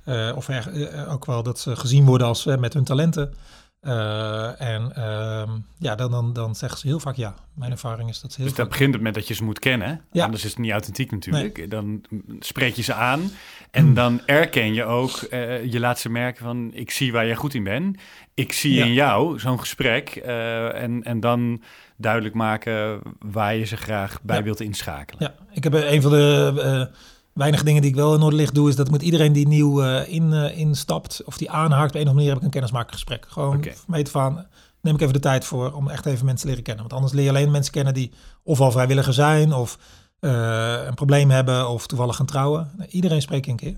[0.04, 3.34] eh, of er, ook wel dat ze gezien worden als met hun talenten.
[3.82, 7.36] Eh, en ehm, ja, dan, dan, dan zeggen ze heel vaak ja.
[7.54, 9.60] Mijn ervaring is dat ze heel Dus dat begint het met dat je ze moet
[9.60, 10.02] kennen.
[10.12, 10.24] Ja.
[10.24, 11.70] Anders is het niet authentiek natuurlijk.
[11.70, 12.02] Dan
[12.40, 13.32] spreek je ze aan
[13.72, 17.36] en dan erken je ook, eh, je laat ze merken van ik zie waar je
[17.36, 17.98] goed in bent.
[18.34, 18.86] Ik zie Ja.
[18.86, 21.62] in jou zo'n gesprek eh, en, en dan
[21.98, 24.44] duidelijk maken waar je ze graag bij Ja.
[24.44, 25.24] wilt inschakelen.
[25.24, 26.90] Ja, ik heb een van de
[27.38, 30.14] weinige dingen die ik wel in Noorderlicht doe, is dat moet iedereen die nieuw eh,
[30.14, 33.26] in, eh, instapt of die aanhaakt, op een of andere manier heb ik een kennismakingsgesprek.
[33.30, 33.74] Gewoon Oké.
[33.74, 34.46] van meet
[34.82, 36.84] neem ik even de tijd voor om echt even mensen te leren kennen.
[36.84, 38.12] Want anders leer je alleen mensen kennen die
[38.44, 39.78] ofwel vrijwilliger zijn of
[40.20, 42.72] eh, een probleem hebben of toevallig gaan trouwen.
[42.90, 43.78] Iedereen spreekt een keer.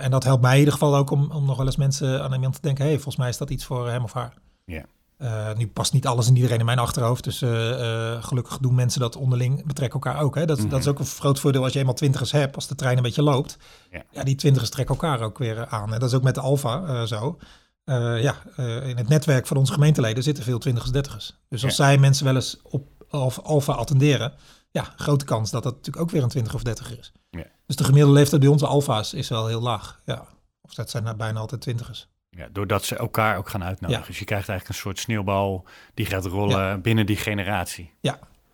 [0.00, 2.32] En dat helpt mij in ieder geval ook om, om nog wel eens mensen aan
[2.32, 4.34] iemand te denken, hey, volgens mij is dat iets voor hem of haar.
[4.64, 4.84] Ja.
[5.18, 7.24] Eh, nu past niet alles en iedereen in mijn achterhoofd.
[7.24, 10.34] Dus eh, eh, gelukkig doen mensen dat onderling, betrekken elkaar ook.
[10.34, 10.46] Hè?
[10.46, 10.88] Dat, dat is Mhm.
[10.88, 13.56] ook een groot voordeel als je eenmaal twintigers hebt, als de trein een beetje loopt.
[13.90, 14.02] Ja.
[14.10, 15.92] Ja, die twintigers trekken elkaar ook weer aan.
[15.94, 17.38] En dat is ook met de Alfa zo.
[18.20, 18.34] Ja,
[18.82, 21.38] in het netwerk van onze gemeenteleden zitten veel twintigers, dertigers.
[21.48, 21.84] Dus als Ja.
[21.84, 24.32] zij mensen wel eens op Alfa, Alfa attenderen,
[24.70, 27.12] ja, grote kans dat dat natuurlijk ook weer een twintig of dertiger is.
[27.30, 27.44] Ja.
[27.66, 30.00] Dus de gemiddelde leeftijd bij onze Alfa's is wel heel laag.
[30.04, 30.26] Ja.
[30.62, 32.08] Of dat zijn nou bijna altijd twintigers.
[32.38, 34.02] Ja, doordat ze elkaar ook gaan uitnodigen.
[34.02, 34.08] Ja.
[34.08, 37.92] Dus je krijgt eigenlijk een soort sneeuwbal die gaat rollen binnen die generatie.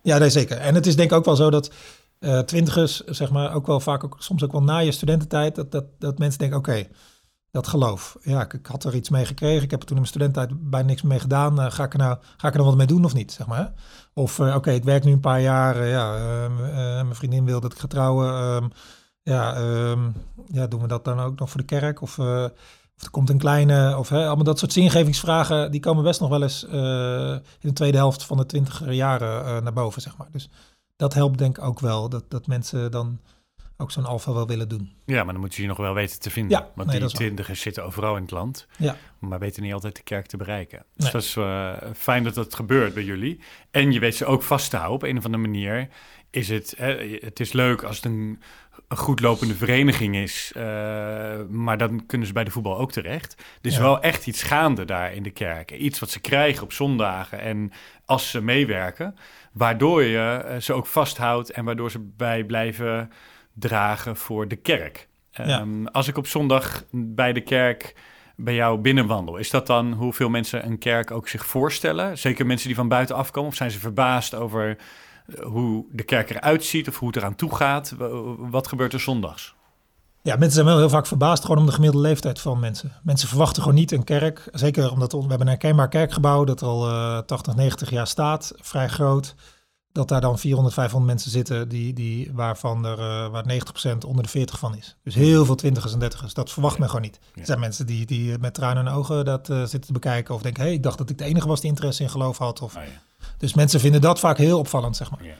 [0.01, 0.57] Ja, nee, zeker.
[0.57, 1.73] En het is denk ik ook wel zo dat
[2.19, 5.71] eh twintigers, zeg maar, ook wel vaak, ook, soms ook wel na je studententijd, dat,
[5.71, 6.87] dat, dat mensen denken, oké,
[7.55, 8.17] dat geloof.
[8.21, 9.63] Ja, ik, ik had er iets mee gekregen.
[9.63, 11.61] Ik heb er toen in mijn studententijd bijna niks mee gedaan.
[11.61, 13.47] Eh, ga, ik er nou, ga ik er nou wat mee doen of niet, zeg
[13.47, 13.73] maar.
[14.13, 15.85] Of, eh, oké, ik werk nu een paar jaar.
[15.85, 18.27] ja, ehm, eh, mijn vriendin wil dat ik ga trouwen.
[18.33, 18.67] ehm,
[19.21, 20.09] ja, ehm,
[20.47, 22.01] ja, doen we dat dan ook nog voor de kerk?
[22.01, 22.17] Of...
[22.97, 26.29] of er komt een kleine, of hè, allemaal dat soort zingevingsvragen, die komen best nog
[26.29, 30.17] wel eens eh, in de tweede helft van de twintiger jaren eh, naar boven, zeg
[30.17, 30.27] maar.
[30.31, 30.49] Dus
[30.95, 33.19] dat helpt denk ik ook wel, dat, dat mensen dan
[33.77, 34.91] ook zo'n alfa wel willen doen.
[35.05, 36.57] Ja, maar dan moeten ze je nog wel weten te vinden.
[36.57, 38.67] Ja, Want nee, die twintigers zitten overal in het land.
[38.77, 38.95] Ja.
[39.19, 40.85] Maar weten niet altijd de kerk te bereiken.
[40.93, 41.11] Dus Nee.
[41.11, 43.39] dat is eh, fijn dat dat gebeurt bij jullie.
[43.71, 45.89] En je weet ze ook vast te houden op een of andere manier.
[46.29, 48.41] Is het, hè, het is leuk als het een,
[48.87, 50.51] een goed lopende vereniging is.
[50.55, 50.63] eh,
[51.49, 53.33] maar dan kunnen ze bij de voetbal ook terecht.
[53.61, 53.81] Er is Ja.
[53.81, 55.71] wel echt iets gaande daar in de kerk.
[55.71, 57.71] Iets wat ze krijgen op zondagen en
[58.05, 59.15] als ze meewerken.
[59.51, 63.11] Waardoor je eh, ze ook vasthoudt en waardoor ze bij blijven
[63.53, 65.07] dragen voor de kerk.
[65.31, 65.43] Ja.
[65.45, 67.95] Ehm, Als ik op zondag bij de kerk
[68.35, 72.17] bij jou binnenwandel, is dat dan hoeveel mensen een kerk ook zich voorstellen?
[72.17, 73.49] Zeker mensen die van buiten afkomen?
[73.49, 74.77] Of zijn ze verbaasd over
[75.41, 77.95] hoe de kerk eruit ziet of hoe het eraan toe gaat?
[78.37, 79.55] Wat gebeurt er zondags?
[80.25, 82.91] Ja, mensen zijn wel heel vaak verbaasd gewoon om de gemiddelde leeftijd van mensen.
[83.03, 84.47] Mensen verwachten gewoon niet een kerk.
[84.51, 88.53] Zeker omdat we hebben een herkenbaar kerkgebouw dat al eh 80, 90 jaar staat.
[88.55, 89.35] Vrij groot.
[89.91, 93.43] Dat daar dan 400, 500 mensen zitten die, die, waarvan er eh, waar
[93.93, 94.95] 90% onder de 40 van is.
[95.03, 96.33] Dus heel veel twintigers en dertigers.
[96.33, 97.19] Dat verwacht men gewoon niet.
[97.33, 97.39] Ja.
[97.39, 100.35] Er zijn mensen die, die met tranen in hun ogen dat eh, zitten te bekijken.
[100.35, 102.37] Of denken, hé, hey, ik dacht dat ik de enige was die interesse in geloof
[102.37, 102.61] had.
[102.61, 102.89] Of, Oh ja.
[103.45, 105.23] Dus mensen vinden dat vaak heel opvallend, zeg maar.
[105.23, 105.35] Ja.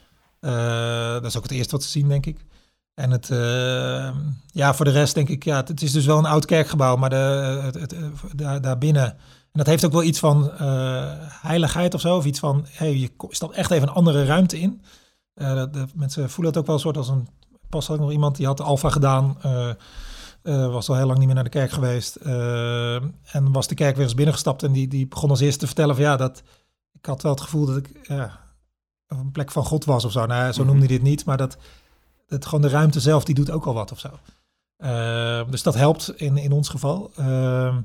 [0.45, 2.45] Eh, dat is ook het eerste wat ze zien, denk ik.
[2.93, 4.15] En het, eh,
[4.51, 6.95] ja, voor de rest denk ik, ja, het, het is dus wel een oud kerkgebouw,
[6.95, 7.99] maar de, het, het, eh,
[8.35, 9.05] daar, daarbinnen.
[9.05, 10.51] En dat heeft ook wel iets van
[11.41, 14.81] heiligheid of zo, of iets van, hey, je stapt echt even een andere ruimte in.
[15.33, 17.27] De, mensen voelen het ook wel een soort als een,
[17.69, 19.37] pas had ik nog iemand die had de Alfa gedaan,
[20.43, 22.15] was al heel lang niet meer naar de kerk geweest.
[22.15, 25.95] en was de kerk weer eens binnengestapt en die, die begon als eerste te vertellen
[25.95, 26.43] van ja, dat,
[26.97, 28.39] ik had wel het gevoel dat ik ja,
[29.07, 30.25] op een plek van God was of zo.
[30.25, 30.69] Nou, zo Mhm.
[30.69, 31.57] noemde hij dit niet, maar dat,
[32.27, 34.09] dat gewoon de ruimte zelf, die doet ook al wat of zo.
[34.77, 37.11] Eh, dus dat helpt in, in ons geval.
[37.15, 37.75] Eh,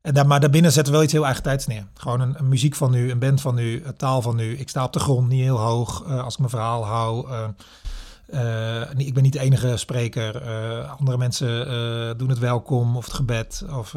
[0.00, 1.86] en daar, maar daarbinnen zetten we wel iets heel eigen tijds neer.
[1.94, 4.56] Gewoon een, een muziek van nu, een band van nu, een taal van nu.
[4.58, 7.30] Ik sta op de grond, niet heel hoog, eh, als ik mijn verhaal hou.
[7.30, 10.42] Eh, eh, ik ben niet de enige spreker.
[10.86, 13.64] Andere mensen doen het welkom of het gebed.
[13.70, 13.94] Of,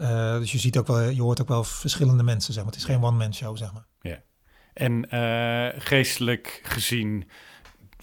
[0.00, 2.52] eh, dus je ziet ook wel, je hoort ook wel verschillende mensen.
[2.52, 2.72] Zeg maar.
[2.72, 3.88] Het is geen one-man show, zeg maar.
[4.74, 7.28] En eh, geestelijk gezien,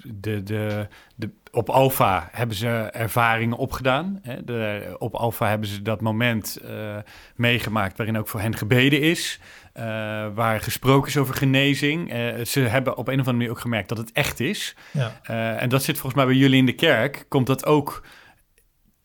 [0.03, 4.19] de, de, de, op Alfa hebben ze ervaringen opgedaan.
[4.21, 4.43] Hè?
[4.43, 6.97] De, op Alfa hebben ze dat moment eh,
[7.35, 9.39] meegemaakt waarin ook voor hen gebeden is.
[10.33, 12.09] waar gesproken is over genezing.
[12.47, 14.75] Ze hebben op een of andere manier ook gemerkt dat het echt is.
[14.91, 15.21] Ja.
[15.57, 17.25] En dat zit volgens mij bij jullie in de kerk.
[17.27, 18.03] Komt dat ook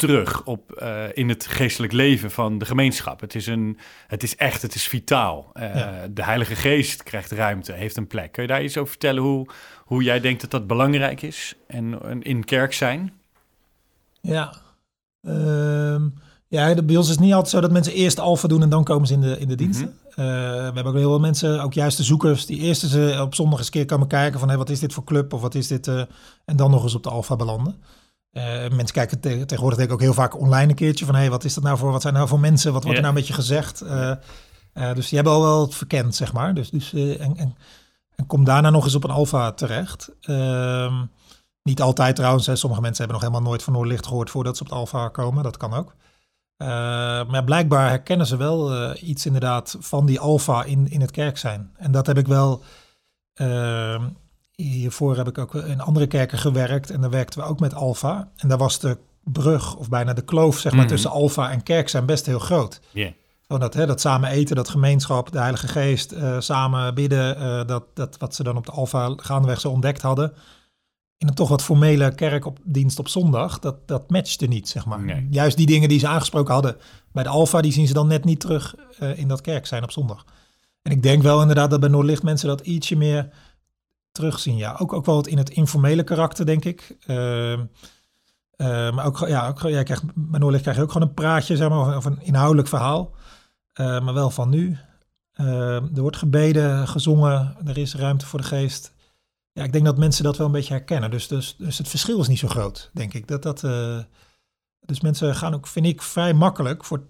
[0.07, 3.21] terug op, eh, in het geestelijk leven van de gemeenschap?
[3.21, 5.51] Het is, een, het is echt, het is vitaal.
[5.53, 6.07] Eh, Ja.
[6.11, 8.33] De Heilige Geest krijgt ruimte, heeft een plek.
[8.33, 9.47] Kun je daar iets over vertellen hoe,
[9.85, 13.12] hoe jij denkt dat dat belangrijk is en, en in kerk zijn?
[14.21, 14.55] Ja.
[15.23, 16.09] Ehm,
[16.49, 18.69] ja, de- bij ons is het niet altijd zo dat mensen eerst alfa doen en
[18.69, 19.99] dan komen ze in de, in de diensten.
[20.11, 20.23] Eh, we
[20.75, 23.67] hebben ook heel veel mensen, ook juist de zoekers, die eerst eens op zondag eens
[23.67, 25.88] een keer komen kijken van hey, wat is dit voor club of wat is dit,
[25.88, 27.77] en dan nog eens op de alfa belanden.
[28.33, 31.31] Eh, mensen kijken te- tegenwoordig denk ik ook heel vaak online een keertje van hey,
[31.31, 33.21] wat is dat nou voor, wat zijn nou voor mensen, wat wordt er nou een
[33.21, 33.81] beetje gezegd.
[33.81, 34.11] Eh,
[34.73, 36.55] eh, dus die hebben al wel het verkend, zeg maar.
[36.55, 37.57] Dus, dus, en, en,
[38.14, 40.11] en kom daarna nog eens op een alfa terecht.
[40.21, 41.05] Ehm,
[41.62, 42.47] niet altijd trouwens.
[42.47, 42.57] Hè.
[42.57, 45.42] Sommige mensen hebben nog helemaal nooit van Noordlicht gehoord voordat ze op het Alfa komen.
[45.42, 45.95] Dat kan ook.
[47.29, 51.71] Maar blijkbaar herkennen ze wel iets inderdaad van die Alfa in, in het kerk zijn.
[51.77, 52.62] En dat heb ik wel.
[54.57, 56.91] Hiervoor heb ik ook in andere kerken gewerkt.
[56.91, 58.29] En daar werkten we ook met Alfa.
[58.37, 60.91] En daar was de brug, of bijna de kloof, zeg maar, Mhm.
[60.91, 62.81] tussen Alfa en kerk zijn best heel groot.
[62.91, 63.12] Ja.
[63.47, 67.85] Dat, hè, dat samen eten, dat gemeenschap, de Heilige Geest, eh, samen bidden, eh, dat,
[67.95, 70.33] dat wat ze dan op de Alfa gaandeweg zo ontdekt hadden.
[71.19, 75.03] In een toch wat formele kerkdienst op zondag, dat, dat matchte niet, zeg maar.
[75.03, 75.27] Nee.
[75.31, 76.77] Juist die dingen die ze aangesproken hadden
[77.12, 79.83] bij de Alfa, die zien ze dan net niet terug eh, in dat kerk zijn
[79.83, 80.25] op zondag.
[80.83, 83.29] En ik denk wel inderdaad dat bij Noordlicht mensen dat ietsje meer
[84.12, 84.57] terugzien.
[84.57, 86.96] Ja, ook, ook wel wat in het informele karakter, denk ik.
[87.07, 87.64] Ehm,
[88.57, 91.57] eh, maar ook, ja, ook, jij krijgt, bij Noordlicht krijg je ook gewoon een praatje,
[91.57, 93.14] zeg maar, of, of een inhoudelijk verhaal.
[93.72, 94.79] Eh, maar wel van nu.
[95.33, 98.94] Er wordt gebeden, gezongen, er is ruimte voor de geest.
[99.53, 101.11] Ja, ik denk dat mensen dat wel een beetje herkennen.
[101.11, 103.29] Dus, dus, dus het verschil is niet zo groot, denk ik.
[103.29, 103.98] Dat, dat, eh,
[104.81, 106.85] dus mensen gaan ook, vind ik, vrij makkelijk.
[106.85, 107.03] Voor,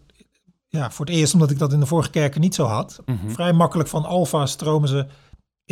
[0.69, 3.03] ja, voor het eerst, omdat ik dat in de vorige kerken niet zo had.
[3.05, 3.31] Mhm.
[3.31, 5.07] Vrij makkelijk van alfa stromen ze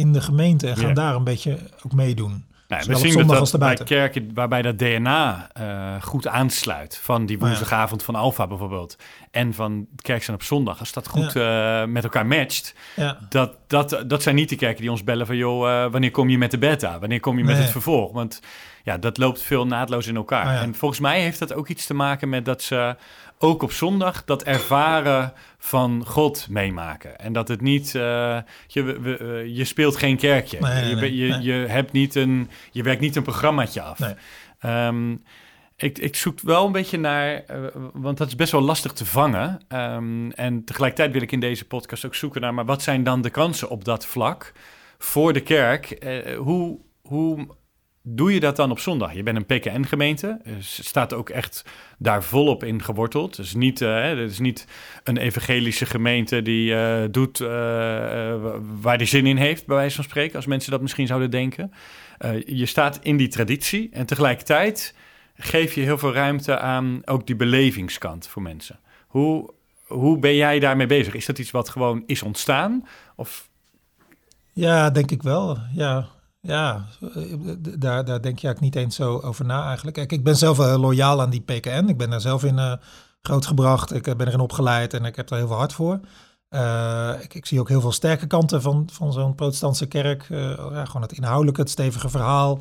[0.00, 2.44] in de gemeente en gaan daar een beetje ook meedoen.
[2.68, 7.00] Nou, we zien dat, bij kerken waarbij dat DNA eh, goed aansluit.
[7.02, 8.96] Van die Oh woensdagavond van Alfa bijvoorbeeld.
[9.30, 10.78] En van kerk zijn op zondag.
[10.78, 12.74] Als dat goed eh, met elkaar matcht.
[12.96, 15.36] Ja, Dat, dat, dat zijn niet de kerken die ons bellen van...
[15.36, 16.98] joh, eh, wanneer kom je met de beta?
[16.98, 17.62] Wanneer kom je met Nee.
[17.62, 18.12] het vervolg?
[18.12, 18.40] Want
[18.82, 20.46] ja, dat loopt veel naadloos in elkaar.
[20.46, 20.60] Ah, ja.
[20.60, 22.96] En volgens mij heeft dat ook iets te maken met dat ze...
[23.42, 27.18] ook op zondag dat ervaren van God meemaken.
[27.18, 27.94] En dat het niet...
[27.94, 30.61] eh, je, we- eh, je speelt geen kerkje.
[30.61, 33.98] Nee, nee, je, nee, je, je, hebt niet een, je werkt niet een programmaatje af.
[34.59, 35.12] Ehm,
[35.76, 37.57] ik, ik zoek wel een beetje naar, eh,
[37.92, 39.61] want dat is best wel lastig te vangen.
[39.68, 43.20] Ehm, en tegelijkertijd wil ik in deze podcast ook zoeken naar, maar wat zijn dan
[43.22, 44.53] de kansen op dat vlak
[44.98, 46.05] voor de kerk?
[46.38, 47.46] Hoe, hoe
[48.02, 49.14] doe je dat dan op zondag?
[49.14, 51.64] Je bent een PKN-gemeente, staat ook echt
[51.98, 53.36] daar volop in geworteld.
[53.36, 54.66] Het is niet, uh, het is niet
[55.04, 57.48] een evangelische gemeente die uh, doet uh,
[58.80, 61.72] waar die zin in heeft, bij wijze van spreken, als mensen dat misschien zouden denken.
[62.46, 64.94] je staat in die traditie en tegelijkertijd
[65.36, 68.78] geef je heel veel ruimte aan ook die belevingskant voor mensen.
[69.06, 69.50] Hoe,
[69.86, 71.14] hoe ben jij daarmee bezig?
[71.14, 72.86] Is dat iets wat gewoon is ontstaan?
[73.16, 73.48] Of...
[74.52, 75.58] Ja, denk ik wel.
[75.72, 76.08] Ja,
[76.40, 76.87] ja,
[77.79, 79.96] daar, daar denk je eigenlijk niet eens zo over na eigenlijk.
[79.96, 81.88] Kijk, ik ben zelf wel loyaal aan die PKN.
[81.88, 82.72] Ik ben daar zelf in uh,
[83.22, 83.94] grootgebracht.
[83.94, 86.00] Ik ben erin opgeleid en ik heb er heel veel hard voor.
[86.50, 90.29] Uh, ik, ik, zie ook heel veel sterke kanten van, van zo'n protestantse kerk.
[90.29, 92.61] Uh, ja, gewoon het inhoudelijke, het stevige verhaal.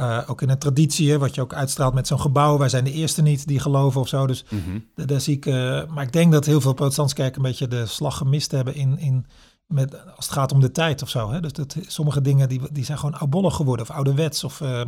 [0.00, 2.58] Uh, ook in een traditie, wat je ook uitstraalt met zo'n gebouw.
[2.58, 4.26] Wij zijn de eerste niet die geloven of zo.
[4.26, 5.06] Dus mm -hmm.
[5.06, 5.46] daar zie ik.
[5.88, 8.98] maar ik denk dat heel veel protestantse kerken een beetje de slag gemist hebben in,
[8.98, 9.26] in
[9.66, 11.30] met, als het gaat om de tijd of zo.
[11.30, 11.40] Hè?
[11.40, 14.80] Dus dat, sommige dingen die, die zijn gewoon oudbollig geworden of ouderwets of uh,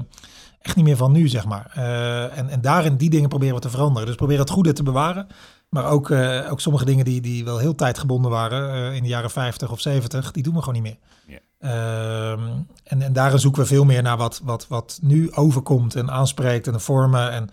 [0.60, 1.72] echt niet meer van nu, zeg maar.
[1.76, 4.06] Uh, en, en daarin die dingen proberen we te veranderen.
[4.06, 5.26] Dus proberen het goede te bewaren.
[5.68, 9.30] Maar ook, uh, ook sommige dingen die, die wel heel tijdgebonden waren in de jaren
[9.30, 10.98] 50 of 70, die doen we gewoon niet meer.
[11.26, 12.32] Yeah.
[12.32, 12.48] Ehm,
[12.84, 16.66] en, en daarin zoeken we veel meer naar wat, wat, wat nu overkomt en aanspreekt
[16.66, 17.50] en de vormen en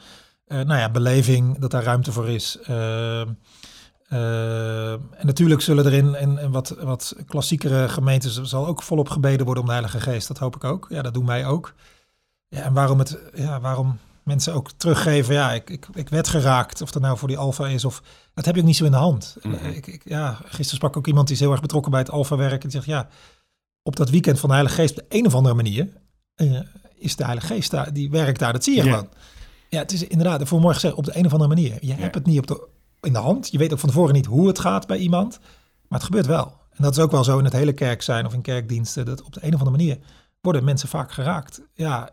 [0.48, 2.60] nou ja, beleving, dat daar ruimte voor is.
[4.14, 9.10] Uh, en natuurlijk zullen er in, in, in, wat, wat klassiekere gemeentes zal ook volop
[9.10, 10.28] gebeden worden om de Heilige Geest.
[10.28, 10.88] Dat hoop ik ook.
[10.90, 11.74] Ja, dat doen wij ook.
[12.48, 16.82] Ja, en waarom, het, ja, waarom mensen ook teruggeven, ja, ik, ik, ik werd geraakt.
[16.82, 18.02] Of dat nou voor die alfa is of...
[18.34, 19.36] Dat heb je ook niet zo in de hand.
[19.42, 19.72] Mm -hmm.
[19.72, 22.64] ik, ik, ja, gisteren sprak ook iemand die is heel erg betrokken bij het alfa-werk.
[22.64, 23.08] En die zegt, ja,
[23.82, 25.88] op dat weekend van de Heilige Geest, op de een of andere manier,
[26.36, 26.60] uh,
[26.96, 28.54] is de Heilige Geest daar, die werkt daar.
[28.54, 28.94] Dat zie je yeah.
[28.94, 29.10] gewoon.
[29.70, 31.74] Ja, het is inderdaad, voor morgen gezegd, op de een of andere manier.
[31.80, 32.00] Je yeah.
[32.00, 32.68] hebt het niet op de
[33.06, 33.52] in de hand.
[33.52, 35.40] Je weet ook van tevoren niet hoe het gaat bij iemand,
[35.88, 36.62] maar het gebeurt wel.
[36.70, 39.22] En dat is ook wel zo in het hele kerk zijn of in kerkdiensten, dat
[39.22, 40.00] op de een of andere manier
[40.42, 41.62] worden mensen vaak geraakt.
[41.74, 42.10] Ja,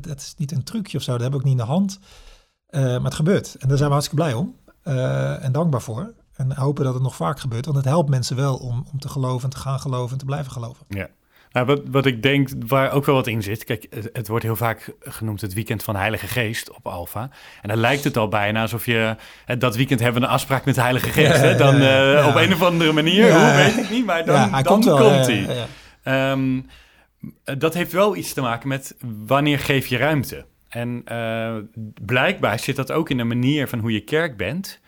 [0.00, 1.98] dat, is niet een trucje of zo, dat we ook niet in de hand.
[2.70, 6.14] Uh, maar het gebeurt en daar zijn we hartstikke blij om uh, en dankbaar voor.
[6.32, 9.08] En hopen dat het nog vaak gebeurt, want het helpt mensen wel om, om te
[9.08, 10.86] geloven, te gaan geloven en te blijven geloven.
[10.88, 11.08] Ja.
[11.54, 13.64] Nou, wat, wat ik denk, waar ook wel wat in zit.
[13.64, 17.30] Kijk, het, het, wordt heel vaak genoemd het weekend van de Heilige Geest op Alfa.
[17.62, 19.16] En dan lijkt het al bijna alsof je...
[19.58, 21.40] dat weekend hebben we een afspraak met de Heilige Geest.
[21.40, 21.56] hè?
[21.56, 22.28] Dan uh, ja.
[22.28, 25.26] op een of andere manier, hoe weet ik niet, maar dan, hij dan komt, komt
[25.26, 25.66] hij.
[26.32, 26.66] Um,
[27.58, 30.44] dat heeft wel iets te maken met wanneer geef je ruimte.
[30.68, 31.56] En uh,
[32.04, 34.80] blijkbaar zit dat ook in de manier van hoe je kerk bent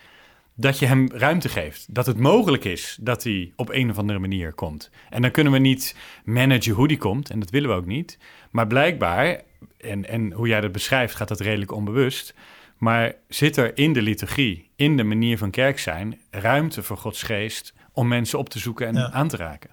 [0.56, 1.94] dat je hem ruimte geeft.
[1.94, 4.90] Dat het mogelijk is dat hij op een of andere manier komt.
[5.10, 8.18] En dan kunnen we niet managen hoe die komt, en dat willen we ook niet.
[8.50, 9.40] Maar blijkbaar,
[9.78, 12.34] en, en hoe jij dat beschrijft, gaat dat redelijk onbewust.
[12.76, 17.22] Maar zit er in de liturgie, in de manier van kerk zijn, ruimte voor Gods
[17.22, 19.10] geest om mensen op te zoeken en ja.
[19.10, 19.70] aan te raken?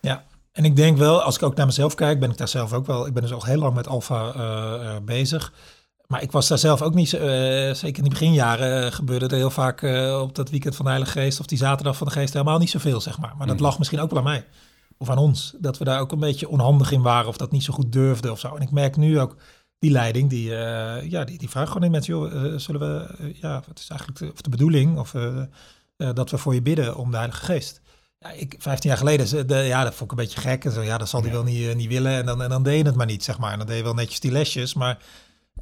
[0.00, 2.72] Ja, en ik denk wel, als ik ook naar mezelf kijk, ben ik daar zelf
[2.72, 3.06] ook wel.
[3.06, 5.52] Ik ben dus al heel lang met Alfa uh, uh, bezig.
[6.10, 9.36] Maar ik was daar zelf ook niet, uh, zeker in die beginjaren uh, gebeurde er
[9.36, 12.12] heel vaak uh, op dat weekend van de Heilige Geest of die zaterdag van de
[12.12, 13.34] Geest helemaal niet zoveel, zeg maar.
[13.36, 13.62] Maar dat mm.
[13.62, 14.44] lag misschien ook wel aan mij
[14.98, 17.62] of aan ons, dat we daar ook een beetje onhandig in waren of dat niet
[17.62, 18.54] zo goed durfden of zo.
[18.54, 19.36] En ik merk nu ook
[19.78, 20.48] die leiding, die,
[21.08, 24.32] ja, die, die vraagt gewoon in mensen, joh, zullen we, ja, wat is eigenlijk de,
[24.32, 25.14] of de bedoeling of
[25.96, 27.80] dat we voor je bidden om de Heilige Geest.
[28.18, 30.64] Ja, ik, 15 jaar geleden, de, ja, dat vond ik een beetje gek.
[30.64, 31.34] En zo, ja, dat zal hij ja.
[31.34, 32.12] wel niet, niet willen.
[32.12, 33.52] En dan, en dan deed je het maar niet, zeg maar.
[33.52, 34.98] En dan deed je wel netjes die lesjes, maar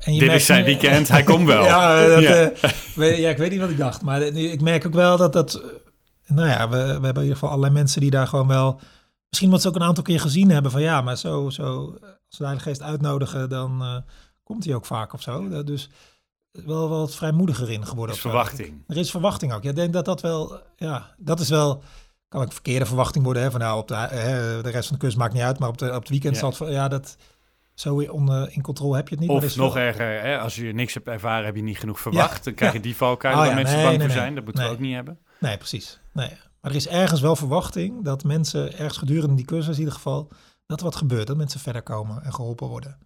[0.00, 1.64] en je Dit is zijn weekend, hij komt wel.
[1.64, 2.52] ja, dat, ja.
[2.96, 4.02] Uh, ja, ik weet niet wat ik dacht.
[4.02, 5.62] Maar ik merk ook wel dat dat...
[6.26, 8.80] Nou ja, we, we hebben in ieder geval allerlei mensen die daar gewoon wel...
[9.28, 12.38] Misschien wat ze ook een aantal keer gezien hebben van ja, maar zo, zo als
[12.38, 13.96] we de Heilige Geest uitnodigen, dan uh,
[14.42, 15.64] komt hij ook vaak of zo.
[15.64, 15.88] Dus
[16.50, 18.16] wel, wel wat vrijmoediger in geworden.
[18.16, 18.84] Er is verwachting.
[18.86, 19.62] Er is verwachting ook.
[19.62, 21.82] Ja, ik denk dat dat wel, ja, dat is wel,
[22.28, 23.42] kan ook verkeerde verwachting worden.
[23.42, 25.68] Hè, van nou, op de, hè, de rest van de kust maakt niet uit, maar
[25.68, 26.40] op, de, op het weekend ja.
[26.40, 27.16] zal het, ja, dat
[27.80, 29.30] zo in, in controle heb je het niet.
[29.30, 29.82] Of nog wel...
[29.82, 32.36] erger, hè, als je niks hebt ervaren, heb je niet genoeg verwacht.
[32.36, 34.34] Ja, dan krijg je die valkuil oh, waar mensen nee, bang nee, voor nee, zijn.
[34.34, 35.18] Dat moeten we ook niet hebben.
[35.40, 36.00] Nee, precies.
[36.12, 36.30] Nee.
[36.60, 40.28] Maar er is ergens wel verwachting dat mensen ergens gedurende die cursus in ieder geval,
[40.66, 41.26] dat er wat gebeurt.
[41.26, 42.98] Dat mensen verder komen en geholpen worden.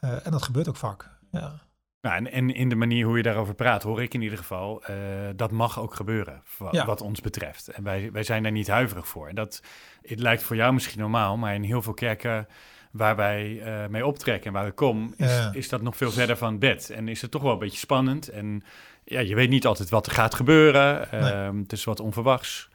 [0.00, 1.60] Uh, en dat gebeurt ook vaak, ja.
[2.00, 4.82] Nou, en, en, in de manier hoe je daarover praat, hoor ik in ieder geval,
[4.90, 4.96] uh,
[5.36, 6.84] dat mag ook gebeuren, wat, ja.
[6.84, 7.68] wat, ons betreft.
[7.68, 9.28] En wij, wij zijn daar niet huiverig voor.
[9.28, 9.62] En dat,
[10.02, 12.46] het lijkt voor jou misschien normaal, maar in heel veel kerken
[12.94, 15.52] waar wij uh, mee optrekken en waar ik kom, is, ja.
[15.52, 16.90] is, dat nog veel verder van bed.
[16.90, 18.28] En is het toch wel een beetje spannend.
[18.28, 18.62] En
[19.04, 21.08] ja, je weet niet altijd wat er gaat gebeuren.
[21.10, 21.32] Nee.
[21.32, 22.68] Um, het is wat onverwachts.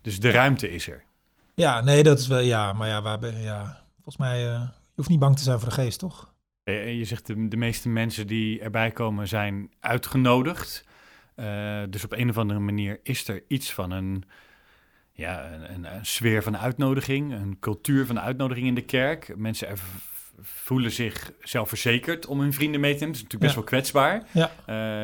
[0.00, 1.04] Dus de ruimte is er.
[1.54, 2.72] Ja, nee, dat is wel, ja.
[2.72, 5.74] Maar ja, waar, ja volgens mij, uh, je hoeft niet bang te zijn voor de
[5.74, 6.32] geest, toch?
[6.64, 10.84] Eh, Je zegt de, de meeste mensen die erbij komen zijn uitgenodigd.
[11.34, 14.24] Eh, dus op een of andere manier is er iets van een,
[15.16, 19.32] ja, een, een, een sfeer van uitnodiging, een cultuur van uitnodiging in de kerk.
[19.36, 19.68] Mensen
[20.40, 23.12] voelen zich zelfverzekerd om hun vrienden mee te nemen.
[23.18, 23.60] Dat is natuurlijk best Ja.
[23.60, 24.22] wel kwetsbaar.
[24.32, 24.50] Ja.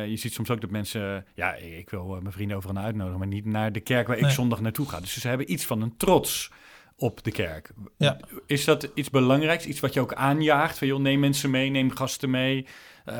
[0.03, 3.19] Eh, je ziet soms ook dat mensen, ja, ik wil eh, mijn vrienden overal uitnodigen,
[3.19, 4.99] maar niet naar de kerk waar ik zondag naartoe ga.
[4.99, 6.51] Dus ze hebben iets van een trots
[6.95, 7.71] op de kerk.
[7.97, 8.19] Ja.
[8.45, 9.65] Is dat iets belangrijks?
[9.65, 10.77] Iets wat je ook aanjaagt?
[10.77, 12.65] Van joh, neem mensen mee, neem gasten mee.
[13.05, 13.15] Eh,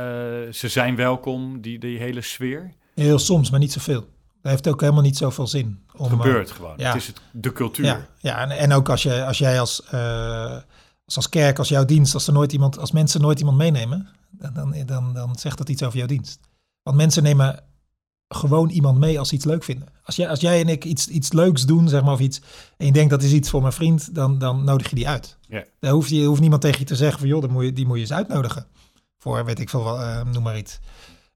[0.51, 2.73] ze zijn welkom, die, die hele sfeer.
[2.95, 4.07] Heel soms, maar niet zoveel.
[4.41, 5.83] Dat heeft ook helemaal niet zoveel zin.
[5.95, 6.73] Om, Het eh, gebeurt gewoon.
[6.77, 6.87] ja.
[6.87, 7.85] Het is het, de cultuur.
[7.85, 10.57] Ja, ja en, en ook als, je, als jij als, eh,
[11.05, 14.09] als, als kerk, als jouw dienst, als, er nooit iemand, als mensen nooit iemand meenemen,
[14.29, 16.39] dan, dan, dan, dan zegt dat iets over jouw dienst.
[16.83, 17.63] Want mensen nemen
[18.27, 19.87] gewoon iemand mee als ze iets leuk vinden.
[20.03, 22.41] Als jij, als jij en ik iets, iets leuks doen, zeg maar, of iets,
[22.77, 25.37] en je denkt dat is iets voor mijn vriend, dan, dan nodig je die uit.
[25.47, 25.63] Ja.
[25.79, 27.85] Daar hoeft, je, hoeft niemand tegen je te zeggen van, joh, dan moet je, die
[27.85, 28.65] moet je eens uitnodigen.
[29.17, 30.79] Voor, weet ik veel, eh, noem maar iets.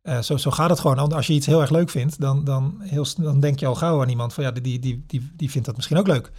[0.05, 1.13] Eh, zo, zo gaat het gewoon.
[1.13, 4.01] Als je iets heel erg leuk vindt, dan, dan, heel, dan denk je al gauw
[4.01, 6.31] aan iemand van ja, die, die, die, die vindt dat misschien ook leuk.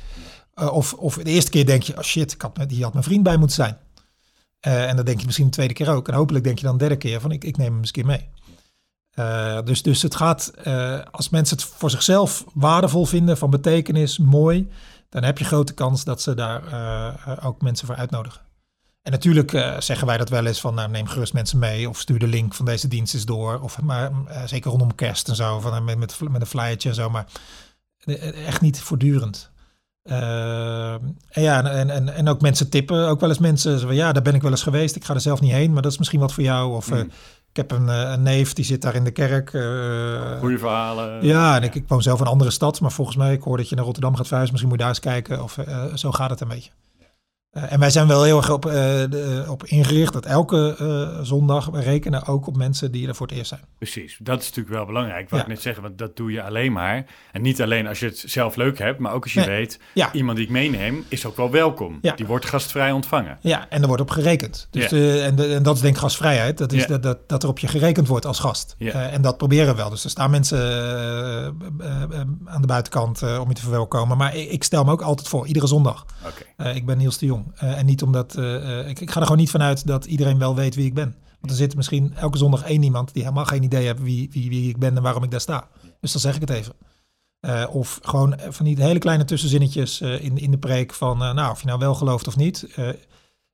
[0.55, 3.05] Eh, of, of de eerste keer denk je, oh shit, ik had, die had mijn
[3.05, 3.79] vriend bij moeten zijn.
[4.61, 6.09] Eh, en dan denk je misschien de tweede keer ook.
[6.09, 8.29] En hopelijk denk je dan de derde keer van ik, ik neem hem keer mee.
[9.65, 10.53] Dus, dus het gaat,
[11.11, 14.71] als mensen het voor zichzelf waardevol vinden, van betekenis, mooi,
[15.09, 18.46] dan heb je grote kans dat ze daar ook mensen voor uitnodigen.
[19.07, 21.99] En natuurlijk eh, zeggen wij dat wel eens van nou, neem gerust mensen mee of
[22.01, 23.61] stuur de link van deze dienst eens door.
[23.61, 26.89] Of maar eh, zeker rondom kerst en zo, van, eh, met, met, met een flyertje
[26.89, 27.27] en zo, maar
[28.47, 29.51] echt niet voortdurend.
[30.03, 34.13] Eh, en ja, en, en, en ook mensen tippen, ook wel eens mensen van ja,
[34.13, 35.99] daar ben ik wel eens geweest, ik ga er zelf niet heen, maar dat is
[35.99, 36.75] misschien wat voor jou.
[36.75, 37.11] Of Mm.
[37.51, 39.51] ik heb een, een neef, die zit daar in de kerk.
[40.41, 41.25] Goeie verhalen.
[41.27, 43.57] ja, en ik, ik woon zelf in een andere stad, maar volgens mij, ik hoor
[43.57, 45.43] dat je naar Rotterdam gaat verhuizen, misschien moet je daar eens kijken.
[45.43, 45.59] Of
[45.95, 46.71] zo gaat het een beetje.
[47.57, 51.25] Eh, en wij zijn wel heel erg op, eh, de- op ingericht dat elke eh,
[51.25, 53.61] zondag we rekenen ook op mensen die er voor het eerst zijn.
[53.79, 55.31] Precies, dat is natuurlijk wel belangrijk.
[55.31, 55.45] Wat Ja.
[55.45, 57.05] ik net zeggen, want dat doe je alleen maar.
[57.33, 59.49] En niet alleen als je het zelf leuk hebt, maar ook als je Nee.
[59.49, 60.13] weet, Ja.
[60.13, 61.99] iemand die ik meeneem is ook wel welkom.
[62.03, 62.15] Ja.
[62.15, 63.39] Die wordt gastvrij ontvangen.
[63.41, 64.69] Ja, en er wordt op gerekend.
[64.71, 66.59] Dus de- en, de- en dat is denk ik gastvrijheid.
[66.59, 68.75] Dat is dat, dat, dat er op je gerekend wordt als gast.
[68.79, 68.93] Ja.
[68.93, 69.91] Eh, en dat proberen we wel.
[69.91, 71.53] Dus er staan mensen eh, eh,
[72.11, 74.17] eh, aan de buitenkant eh, om je te verwelkomen.
[74.17, 76.07] Maar ik, ik stel me ook altijd voor, iedere zondag.
[76.27, 76.43] Oké.
[76.57, 77.46] Eh, ik ben Niels de Jong.
[77.55, 78.35] Eh, en niet omdat...
[78.37, 80.95] eh, eh, ik, ik ga er gewoon niet vanuit dat iedereen wel weet wie ik
[80.95, 81.15] ben.
[81.41, 83.13] Want er zit misschien elke zondag één iemand...
[83.13, 85.69] die helemaal geen idee heeft wie, wie, wie ik ben en waarom ik daar sta.
[86.01, 86.75] Dus dan zeg ik het even.
[87.71, 91.19] Of gewoon van die hele kleine tussenzinnetjes in, in de preek van...
[91.19, 92.77] nou, of je nou wel gelooft of niet.